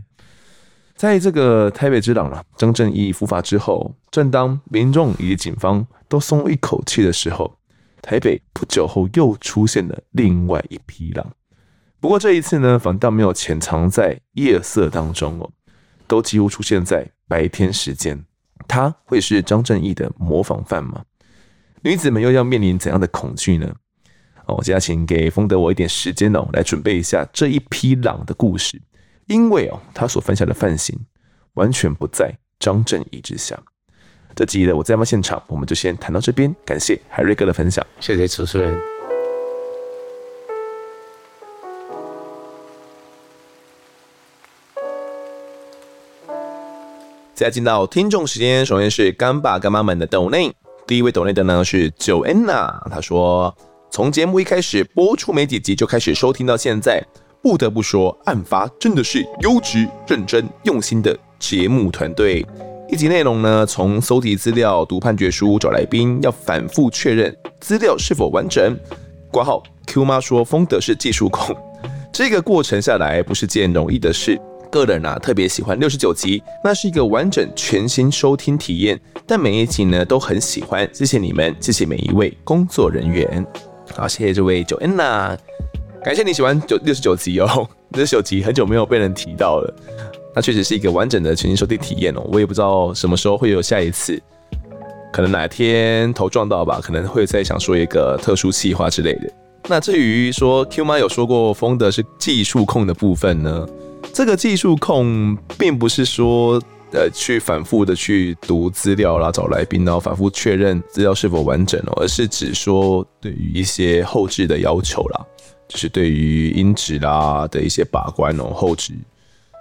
[0.97, 7.55] 在这个台北之狼啊，张正义伏法之后，正当民众以及警方都松了一口气的时候，
[8.01, 11.27] 台北不久后又出现了另外一匹狼。
[12.01, 15.51] 不过这一次呢，反倒没有潜藏在夜色当中哦，
[16.07, 18.25] 都几乎出现在白天时间。
[18.67, 21.03] 他会是张正义的模仿犯吗？
[21.83, 23.71] 女子们又要面临怎样的恐惧呢？
[24.47, 28.81] 哦我现在请给丰德我一点时间哦，来准备一下这一匹狼的故事，
[29.27, 30.99] 因为哦，他所犯下的犯行
[31.55, 33.59] 完全不在张正义之下。
[34.35, 39.00] 这集的我在案发现场，我们就先谈到这边，感谢海瑞哥的分享，谢谢主持人。
[47.41, 50.53] 现在进到听众时间，首先是干爸干妈们的抖内，
[50.87, 53.57] 第一位抖内的呢是 Joanna，他说。
[53.91, 57.03] 从节目一开始播出没几集就开始收听到现在，
[57.43, 62.45] 不得不说，案发真的是优质、认真、用心的节目团队。
[62.91, 68.79] 一集内容呢，从搜集资料、读判决书、找来宾，要反复确认资料是否完整。
[69.33, 71.57] 挂号 Q 妈说，丰德是技术控，
[72.13, 74.39] 这个过程下来不是件容易的事。
[74.71, 78.99] 个人啊，特别喜欢六十九集，那是一个完整全新收听体验。
[79.27, 80.89] 但每一集呢，都很喜欢。
[80.93, 83.45] 谢谢你们，谢谢每一位工作人员。
[83.95, 85.37] 好，谢谢这位 Joanna，
[86.05, 89.75] 感谢你喜欢九六十九集哦， 六十九集很久没有被人提到了，
[90.35, 94.21] 那确实是一个完整的全新收听体验哦，我也不知道什么时候会有下一次，
[95.13, 99.31] 可能哪天头撞到吧，可能会再想说一个特殊企划之类的。
[99.69, 103.67] 那至于说 Q 妈有说过风的是技术控的部分呢，
[104.13, 106.61] 这个技术控并不是说。
[106.93, 115.25] 呃，去反复的去读资料啦，找来宾，然后反复确认资料是否完整哦，而是指说对于一些后置的要求啦，
[115.69, 118.93] 就是对于音质啦的一些把关哦，后置。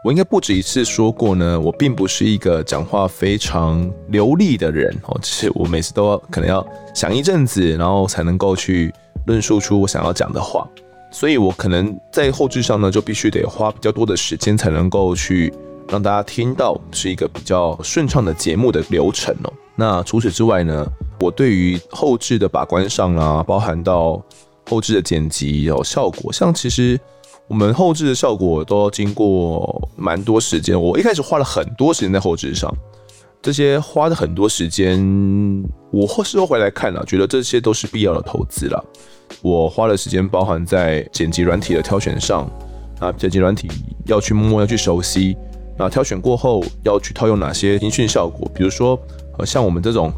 [0.03, 8.91] 我应该不止一次说过呢，我并不是一个讲话非常流利的人哦，就是我每次都要可能要想一阵子，然后才能够去
[9.27, 10.67] 论述出我想要讲的话，
[11.11, 15.53] 所以我可能在后置上呢，就必须得花比较多的时间才能够去。
[15.91, 19.51] 让大家听到是一个比较顺畅的节目的流程哦。
[19.75, 20.85] 那除此之外呢，
[21.19, 24.23] 我对于后置的把关上啊，包含到
[24.69, 26.99] 后置的剪辑有效果，像其实
[27.47, 30.79] 我们后置的效果都要经过蛮多时间。
[30.79, 32.71] 我一开始花了很多时间在后置上，
[33.41, 34.99] 这些花了很多时间，
[35.91, 38.83] 我事后回来看了，觉得这些都是必要的投资了。
[39.41, 42.49] 我花的时间包含在剪辑软体的挑选上
[42.99, 43.69] 啊，剪辑软体
[44.05, 45.37] 要去摸，要去熟悉。
[45.77, 48.51] 那挑选过后要去套用哪些音讯效果？
[48.53, 48.99] 比如说，
[49.37, 50.11] 呃，像我们这种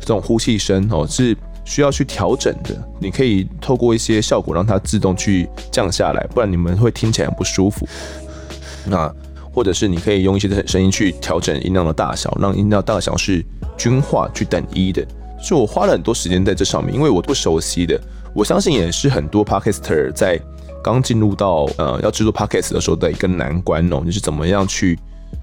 [0.00, 2.76] 这种呼气声哦，是需要去调整的。
[2.98, 7.86] 你可以透过一些效果让它自动去降下来，不然你们会听起来很不舒服。
[8.84, 9.14] 那
[9.52, 13.44] 或者是你可以用一些声音去调整音量的大小，让音量大小是
[13.76, 15.06] 均化去等一的。
[15.42, 18.00] 所以我花了很多时间在这上面，因为我不熟悉的，
[18.34, 20.40] 我相信也是很多 Podcaster 在。
[20.82, 24.98] 刚进入到呃要制作 podcast 的时候的一个难关哦，就是怎么样去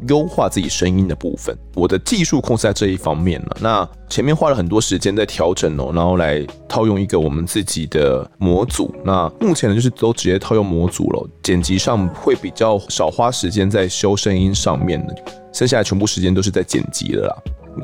[0.07, 1.57] 优化自己声音的部分。
[1.75, 3.57] 我的技术控制在这一方面了。
[3.59, 8.93] 那前面花了很多时间在调整哦，然后来套用一个我们自己的模组。
[9.03, 15.15] 那目前呢，就是都直接套用模组了，剪辑上会比较少花时间在修声音上面的，
[15.53, 17.35] 剩下的全部时间都是在剪辑了啦。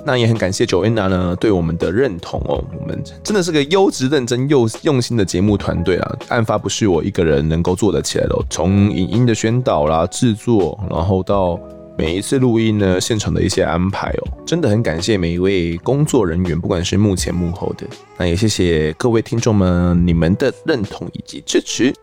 [0.04, 6.18] 那也很感谢 Joanna 呢对我们的认同哦，我们真的是个优质、认真又用心的节目团队啊！
[6.30, 11.60] 案发不是我一个人能够做得起来的，从影音的宣导啦、制作，然后到
[11.96, 17.86] 每一次录音呢，现场的一些安排哦，真的很感谢每一位工作人员，不管是幕前幕后的，
[18.18, 21.94] 那也谢谢各位听众们你们的认同以及支持。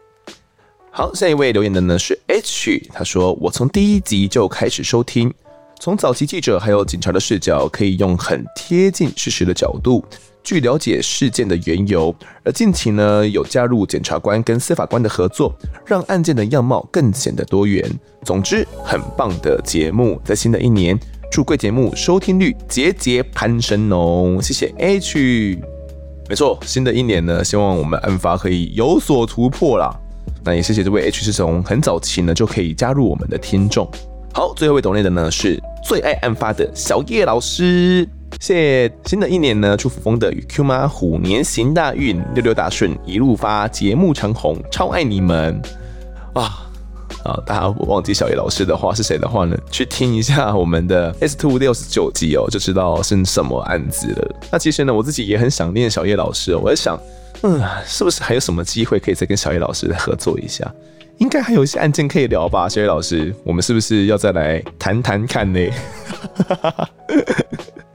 [0.93, 5.33] 好，下一位留言的呢是 H，他说我从第一集就开始收听。
[5.81, 10.05] 从早期记者还有警察的视角，可以用很贴近事实的角度
[10.43, 12.15] 据了解事件的缘由。
[12.45, 15.55] 而近期呢，有加入检察官跟司法官的合作，
[15.87, 17.89] 让案件的样貌更显得多元。
[18.25, 20.21] 总之，很棒的节目。
[20.25, 20.99] 在新的一年，
[21.31, 24.39] 祝贵节目收听率节节攀升哦！
[24.43, 25.59] 谢谢 H。
[26.29, 29.91] 没错，新的一年呢，希望我们案发可以有所突破啦。
[30.45, 33.91] 那也谢谢这位 H，是从很早期呢就可以加入我们的听众。
[34.33, 38.93] 好，最后一位懂内的呢是最爱案发的小叶老师，谢谢。
[39.05, 45.61] 新的一年呢，祝福风的与 Q 妈虎年行大运，六六大顺，一路发，节目长红，超爱你们
[46.35, 46.67] 啊！
[47.25, 49.55] 啊，大家忘记小叶老师的话是谁的话呢？
[49.71, 54.37] 去听一下我们的 S Two 六十九集哦，就知道是什么案子了。
[54.51, 56.99] 那其实呢，我自己也很想念小叶老师哦，我在想，
[57.43, 60.73] 嗯，是不是还有什么机会可以再跟小叶老师合作一下？
[61.19, 65.61] 应该还有一些案件可以聊吧，小叶老师，我们是不是要再来谈谈看呢？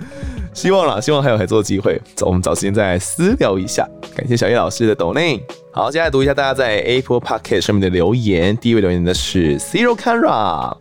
[0.56, 2.02] 希望啦，希望还有合作机会。
[2.16, 3.86] 走，我们找时间再来私聊一下。
[4.16, 5.46] 感谢小叶老师的抖内。
[5.74, 8.56] 好，接下来读一下大家在 Apple Podcast 上面的留言。
[8.56, 10.74] 第一位留言的是 Zero Kara，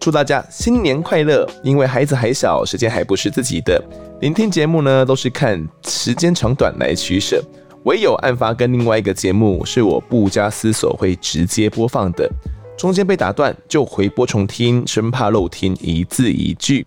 [0.00, 1.48] 祝大家新年快乐。
[1.62, 3.80] 因为孩子还小，时间还不是自己的，
[4.20, 7.40] 聆听节目呢都是看时间长短来取舍。
[7.84, 12.28] 唯有案发跟另外一个节目是我不加思索会直接播放的，
[12.76, 16.84] 中间被打断就回播重听，生怕漏听一字一句。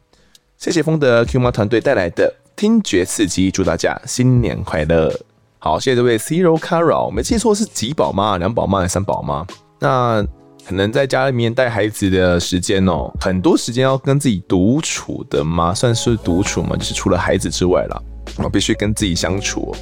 [0.57, 5.13] 谢谢风德 Q 妈团队带来的听觉刺激，祝大家新年快乐！
[5.59, 8.37] 好，谢谢这位 Zero Carol，没记错是几宝妈？
[8.37, 9.45] 两宝妈还是三宝妈？
[9.79, 10.25] 那
[10.65, 15.73] 可能在家里面带孩子的时间哦，很多时间要跟自己独处的吗？
[15.73, 16.75] 算是独处吗？
[16.77, 18.01] 就是除了孩子之外啦，
[18.37, 19.75] 我必须跟自己相处。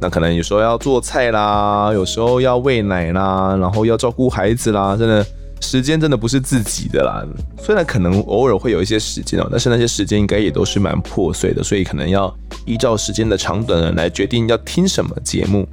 [0.00, 5.24] 那可能有时候要做菜啦，有时候要喂奶啦，然后要照顾孩子啦，真的
[5.60, 7.24] 时间真的不是自己的啦。
[7.58, 12.32] 虽然可能偶尔会有一些时间哦，但是那些时间应该也都是蛮破碎的，所以可能要
[12.64, 15.66] 依照时间的长短来决定要听什么节目。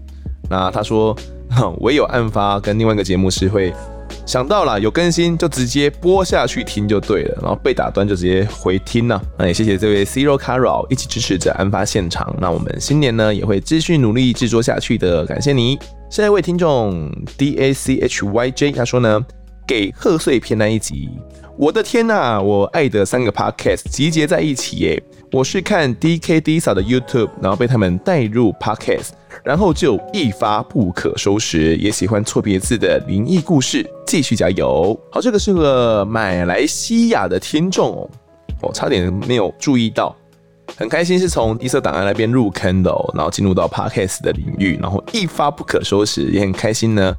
[0.50, 1.16] 那他说，
[1.82, 3.74] 唯有案发跟另外一个节目是会。
[4.28, 9.20] 想到了有更新就直接播下去听就对了，然后被打断就直接回听呢。
[9.38, 12.34] 那也谢谢这位 Zero Carol 一起支持着案发现场。
[12.40, 15.78] 那我们新年呢也会继续努力制作下去的，感谢你。
[16.10, 19.26] 下一位听众 D A C H Y J 他说呢，
[19.66, 21.10] 给贺岁片那一集，
[21.58, 25.04] 我的天呐、我爱的三个 Podcast 集结在一起耶！
[25.32, 29.10] 我是看 D K D S A 的 YouTube，然后被他们带入 Podcast。
[29.44, 34.98] 然后就一发不可收拾，也喜欢错别字的灵异故事，继续加油。
[35.12, 38.10] 好，这个是个马来西亚的听众哦，
[38.62, 40.16] 我差点没有注意到，
[40.78, 47.16] 很开心是从异色档案那边入坑的哦，然后进入到 Podcast 的领域，然后一发不可收拾，也很开心呢。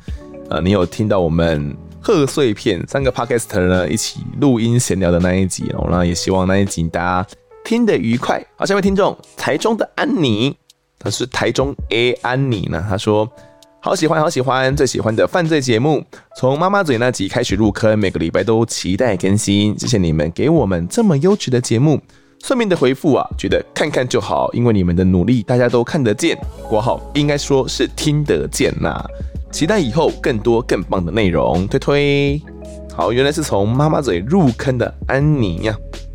[0.51, 7.27] 呃，你有听到我们贺岁片三个 Podcaster 呢一起录音闲聊的那一集哦，然后也希望那一集大家
[7.65, 8.45] 听得愉快。
[8.57, 10.55] 好，下一位听众，台中的安妮。
[10.99, 13.27] 他是台中 A 安妮呢，他说
[13.81, 16.05] 好喜欢好喜欢，最喜欢的犯罪节目，
[16.37, 21.99] 从妈妈嘴那集开始入坑，每个礼拜都期待更新，谢谢你们给我们这么优质的节目。
[22.41, 26.39] 算命的回复啊，觉得看看就好，因为你们的努力大家都看得见，
[26.69, 29.03] 括号应该说是听得见呐、
[29.55, 32.43] 期待以后更多更棒的内容，推推。
[32.93, 35.73] 好，原来是从妈妈嘴入坑的安妮呀。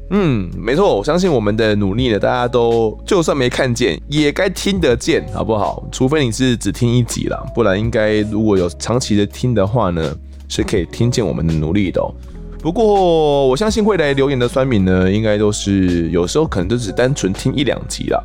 [0.09, 5.87] 嗯，没错，我相信我们的努力呢，大家都就算没看见，也该听得见，好不好？
[5.89, 10.13] 除非你是只听一集啦，不然应该如果有长期的听的话呢，
[10.49, 12.11] 是可以听见我们的努力的哦。
[12.61, 18.21] 不过我相信会来留言的酸民呢，应该都是有时候可能就只单纯听一两集啦，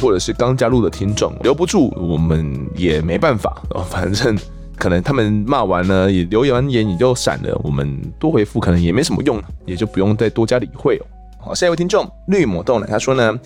[0.00, 3.82] 或者是刚加入的听众，留不住我们也没办法哦。
[3.88, 4.36] 反正
[4.76, 11.04] 可能他们骂完呢，也留言言也就闪了，我们多回复可能也没什么用，也就不用再多加理会哦。
[11.38, 13.38] 好，下一位听众绿魔豆奶，他说呢，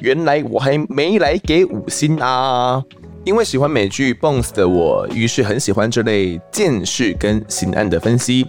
[0.00, 2.82] 原来我还没来给五星啊，
[3.24, 8.46] 因为喜欢美剧 Bones 的我，于是很喜欢这类鉴识跟刑案的分析。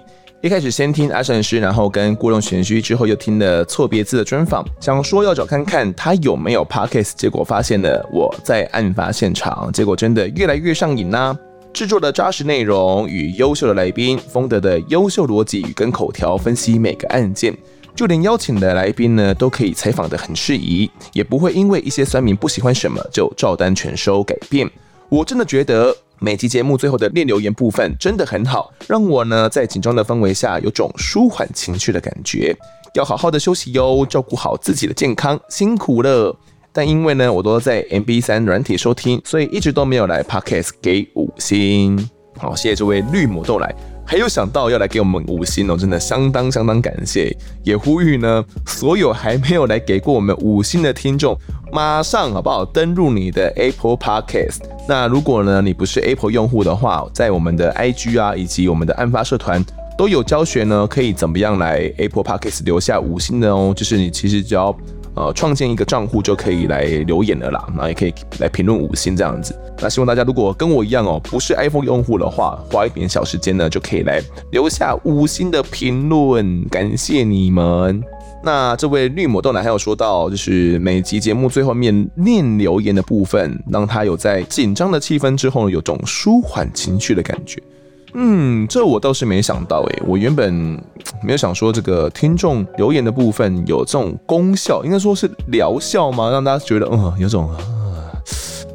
[0.47, 11.37] 一开始先听阿善师，然后跟故弄玄虚，之后又听了错别字的专访，想说要找看看他有没有 Podcast，结果发现了我在案发现场，结果真的越来越上瘾啦、
[11.73, 17.53] 制作的扎实内容与优秀的来宾，丰德的优秀逻辑与跟口条分析每个案件。
[17.93, 24.65] 就连邀请的来宾呢，都可以采访的很适宜，也不会因为一些酸民不喜欢什么就照单全收改变。
[25.09, 32.55] 我真的觉得每集节目最后的练留言部分真的很好，让我呢在紧张的氛围下有种舒缓情绪的感觉。
[32.95, 36.35] 要好好的休息哟，照顾好自己的健康，辛苦了。
[36.73, 42.09] 但因为呢，我都在 MB 三软体收听，所以一直都没有来 Podcast 给五星。
[42.37, 43.73] 好，谢谢这位绿魔豆来，
[44.09, 47.35] 还有想到要来给我们五星哦，真的相当相当感谢。
[47.61, 51.37] 也呼吁呢，所有还没有来给过我们五星的听众，
[51.73, 54.59] 马上好不好登入你的 Apple Podcast。
[54.87, 59.61] 那如果呢，你不是 Apple 用户的话，在我们的 IG 啊，以及我们的案发社团
[59.97, 63.73] 都有教学呢，可以怎么样来 Apple Podcast 留下五星的哦。
[63.75, 64.73] 就是你其实只要。
[65.17, 69.57] 呃，创建一个账户就可以来留言了啦，那也可以来评论五星这样子。
[69.81, 78.03] 那希望大家如果跟我一样哦，不是 iPhone 用户的话，花一点小时间呢，就可以来留下五星的评论，感谢你们。
[78.43, 87.59] 那这位绿魔豆奶还有说到，就是每集节目最后面念留言的部分，让他有在紧张的气氛之后有种舒缓情绪的感觉。
[88.19, 90.51] 嗯，这我倒是没想到诶，我原本
[91.23, 96.31] 没有想说这个听众留言的部分有这种功效，应该说是疗效吗？
[96.31, 97.59] 让大家觉得嗯，有种啊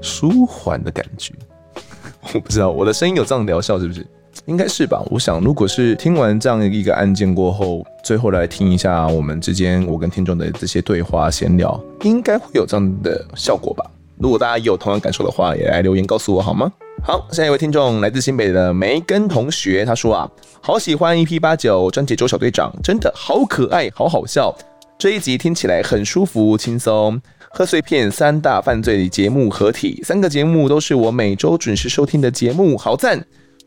[0.01, 1.34] 舒缓的感觉。
[2.32, 4.07] 我不知道我的声音有这样疗效是不是？
[4.47, 5.03] 应该是吧。
[5.11, 13.84] 我想，如果是听完这样一个案件过后，最后来听一下我们之间我跟听众的这些对话闲聊，应该会有这样的效果吧。
[14.18, 16.72] 如果大家也有同样感受的话，也来留言告诉我好吗？
[17.05, 20.30] 好，下一位听众来自新北的梅根同学，他说啊，
[20.61, 24.57] 好喜欢 EP 八九专辑周小队长，真的好可爱，好好笑。
[24.96, 27.20] 这一集听起来很舒服轻松。
[27.50, 33.20] 贺岁片三大犯罪节目合体，三个节目都是我每周准时收听的节目，好赞！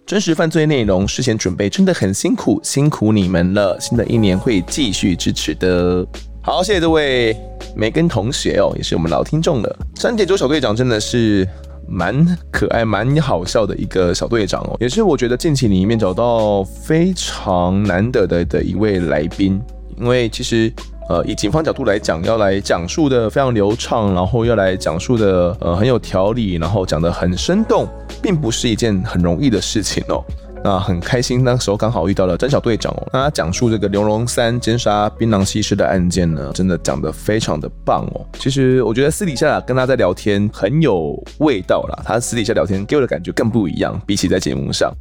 [0.06, 3.78] 真实犯罪内容，事前准备真的很辛苦，辛苦你们了。
[3.82, 6.08] 新的一年会继续支持的。
[6.42, 7.36] 好，谢谢这位
[7.76, 9.78] 梅根同学哦，也是我们老听众了。
[9.96, 11.46] 三点周小队长真的是。
[11.88, 19.62] 蛮可爱、蛮好笑的一个小队长哦，也是我觉得近期里面找到非常难得的的一位来宾，
[20.00, 20.72] 因为其实
[21.10, 27.88] 呃以警方角度来讲，要来讲述的非常流畅，然后要来讲述的呃很有条理，然后讲得很生动，
[28.22, 30.24] 并不是一件很容易的事情哦。
[30.66, 33.08] 那很开心，那时候刚好遇到了詹小队长哦。
[33.14, 38.26] 那他讲述这个刘龙三奸杀槟榔西施的案件呢，真的讲得非常的棒哦。
[38.40, 44.92] 其实我觉得私底下跟他在聊天很有味道啦，他私底下聊天给我的感觉更不一样，比起在节目上。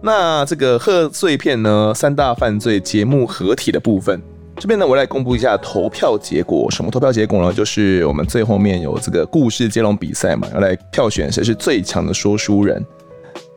[0.00, 4.22] 那这个贺岁片呢，三大犯罪节目合体的部分，
[4.56, 6.70] 这边呢，我来公布一下投票结果。
[6.70, 7.52] 什么投票结果呢？
[7.52, 12.80] 就是我们最后面有这个故事接龙比赛嘛，要来票选谁是最强的说书人。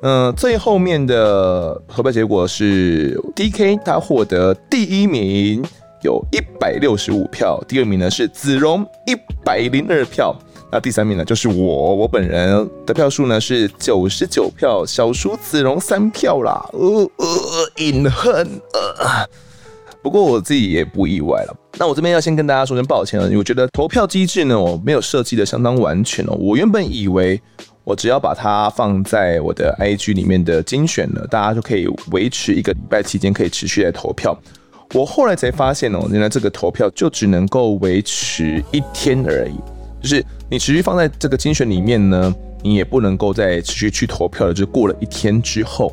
[0.03, 5.63] 嗯、最后面的投票结果是 DK 他获得第一名，
[6.01, 7.63] 有一百六十五票。
[7.67, 10.35] 第二名呢是子荣一百零二票。
[10.71, 16.67] 那第三名呢就是我，我本人的票数呢是九十九票，小输子荣三票啦。
[16.73, 18.33] 呃呃，隐恨。
[18.73, 19.27] 呃，
[20.01, 21.55] 不过我自己也不意外了。
[21.77, 26.33] 那我这边要先跟大家说声抱歉了，我觉得投票机制呢我没有设计的相当完全哦。
[26.39, 27.39] 我原本以为。
[27.83, 34.37] 我只要把它放在我的 IG 里面的精选了，大家就可以维持一个礼拜期间可以持续来投票。
[34.93, 39.55] 我后来才发现哦，原来这个投票就只能够维持一天而已，
[40.01, 45.91] 就是你持续放在这个精选里面呢，你也不能够再持续去投票了，就过了一天之后。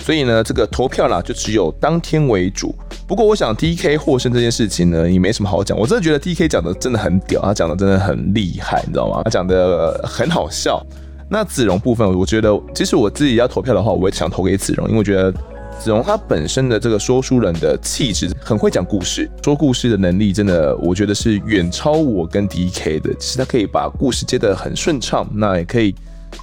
[0.00, 2.72] 所以呢，这个投票啦，就只有当天为主。
[3.08, 5.76] 不过我想 DK 获胜这件事情呢，也没什么好讲。
[5.76, 9.22] 我真的觉得 DK 讲的真的很屌，他讲的真的很厉害，你知道吗？
[9.24, 10.80] 他讲的很好笑。
[11.30, 15.30] 那子荣部分，我觉得其实我自己要投票的话，我也想投给子荣，因为我觉得
[15.78, 23.14] 子荣他本身的这个说书人的气质，很会讲故事，说故事的能力真的，我觉得是远超我跟 DK 的。
[23.14, 25.94] 其实他可以把故事接得很顺畅，那也可以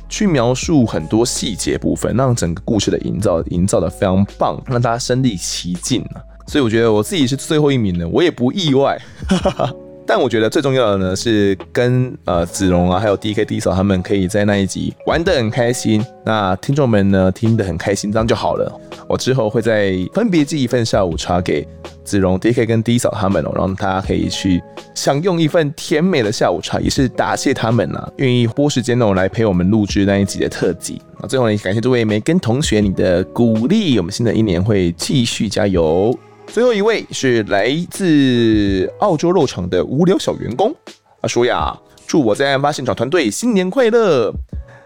[0.07, 6.21] 去描述很多细节部分，让整个故事的营造营造得非常棒，让大家身临其境啊。
[6.47, 9.01] 所以我觉得我自己是最后一名的，我也不意外。
[9.27, 9.75] 哈哈哈
[10.07, 18.71] 但我觉得最重要的呢，是跟呃子龙啊，还有 DK D 嫂他们可以在那一集玩得很开心，那听众们呢听得很开心，这样就好了。
[19.07, 21.67] 我之后会再分别寄一份下午茶给
[22.03, 24.61] 子龙、DK 跟 D 嫂他们哦，让大家可以去
[24.93, 31.01] 享用一份甜美的下午茶，也是答谢他们啊，愿意拨时间哦来陪我们录制那一集的特辑。
[31.19, 36.17] 那最后呢，感谢这位梅根同学你的鼓励，我们新的一年会继续加油。
[36.55, 40.73] 最后一位是来自澳洲肉厂的无聊小员工，
[41.19, 41.77] 阿叔呀
[42.07, 44.33] ：“祝我在案发现场团队新年快乐！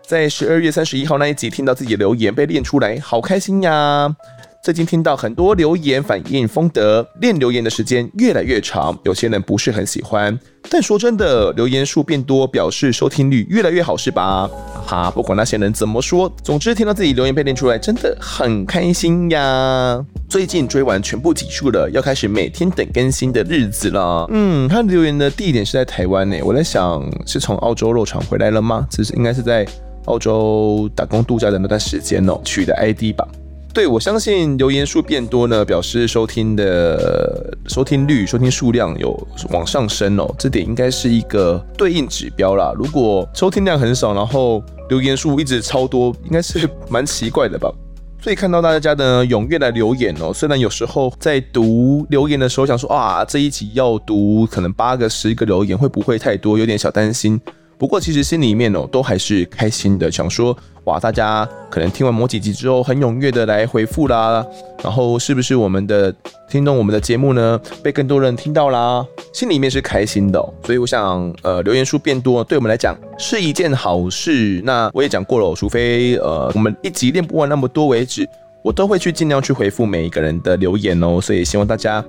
[0.01, 4.15] 在十二月三十一号那一集听到自己的留言被念出来，好开心呀！
[4.61, 10.37] 最近听到很多留言反映风德练留言的时间越来越长，有些人不是很喜欢。
[10.69, 14.49] 但说真的，留言数变多，表示收听率越来越好，是吧？
[14.85, 20.05] 哈，不管那些人怎么说，总之听到自己留言被念出来，真的很开心呀。
[20.27, 24.27] 最近追完全部集数了，要开始每天等更新的日子了。
[24.29, 28.85] 嗯，他留言的地点是在台湾呢，我在想是从澳洲肉场回来了吗？
[28.91, 29.65] 只是应该是在
[30.07, 33.25] 澳洲打工度假的那段时间哦，取的 ID 吧。
[33.71, 39.15] 对，我相信留言数变多呢，表示收听的收听率、收听数量有
[39.51, 42.73] 往上升哦，这点应该是一个对应指标啦。
[42.75, 47.71] 如果收听量很少，然后留言数一直超多，应该是蛮奇怪的吧。
[48.21, 57.39] 所以看到大家的踊跃来留言哦，虽然有时候在读留言的时候想说啊，这一集要读可能八个、十个留言会不会太多，有点小担心。
[57.79, 64.45] 不过其实心里面哦，都还是开心的，想说哇，大家可能听完某几集之后，很踊跃的来回复啦，
[64.83, 66.13] 然后是不是我们的
[66.49, 70.37] 听懂我们的节目呢，被更多人听到啦，心里面是开心的。
[70.65, 74.61] 所以我想，呃，留言数变多，对我们来讲是一件好事。
[74.65, 78.27] 那我也讲过了，除非呃我们一集练不完那么多为止，
[78.63, 81.19] 我都会去尽量去回复每一个人的留言哦。
[81.21, 82.03] 所以希望大家。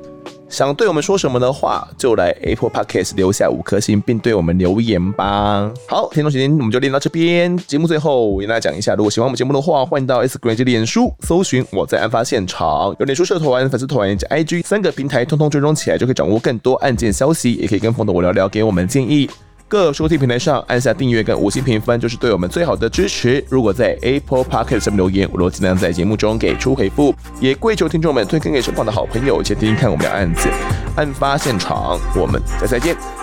[0.48, 5.70] 想对我们说什么的话，就来 Apple Podcast 留下五颗星，并对我们留言吧。
[5.88, 7.56] 好，听众时间我们就练到这边。
[7.56, 19.30] 节目最后，我跟大家讲一下，如果喜欢我们节目的话，欢迎到 Instagram 及脸书搜寻我在案发现场，有脸书社团、粉丝团以及 IG 三个平台，通通追踪起来，就可以掌握更多案件消息，也可以跟丰德我聊聊，给我们建议。
[19.70, 23.42] 各收听平台上按下订阅跟五星评分，就是对我们最好的支持。
[23.48, 27.14] 如果在 Apple Podcast 上面留言，我都尽量在节目中给出回复。
[27.38, 30.48] 也跪求听众们推荐给身旁的好朋友，且听听看我们的案子。
[30.96, 33.19] 案发现场，我们再再见。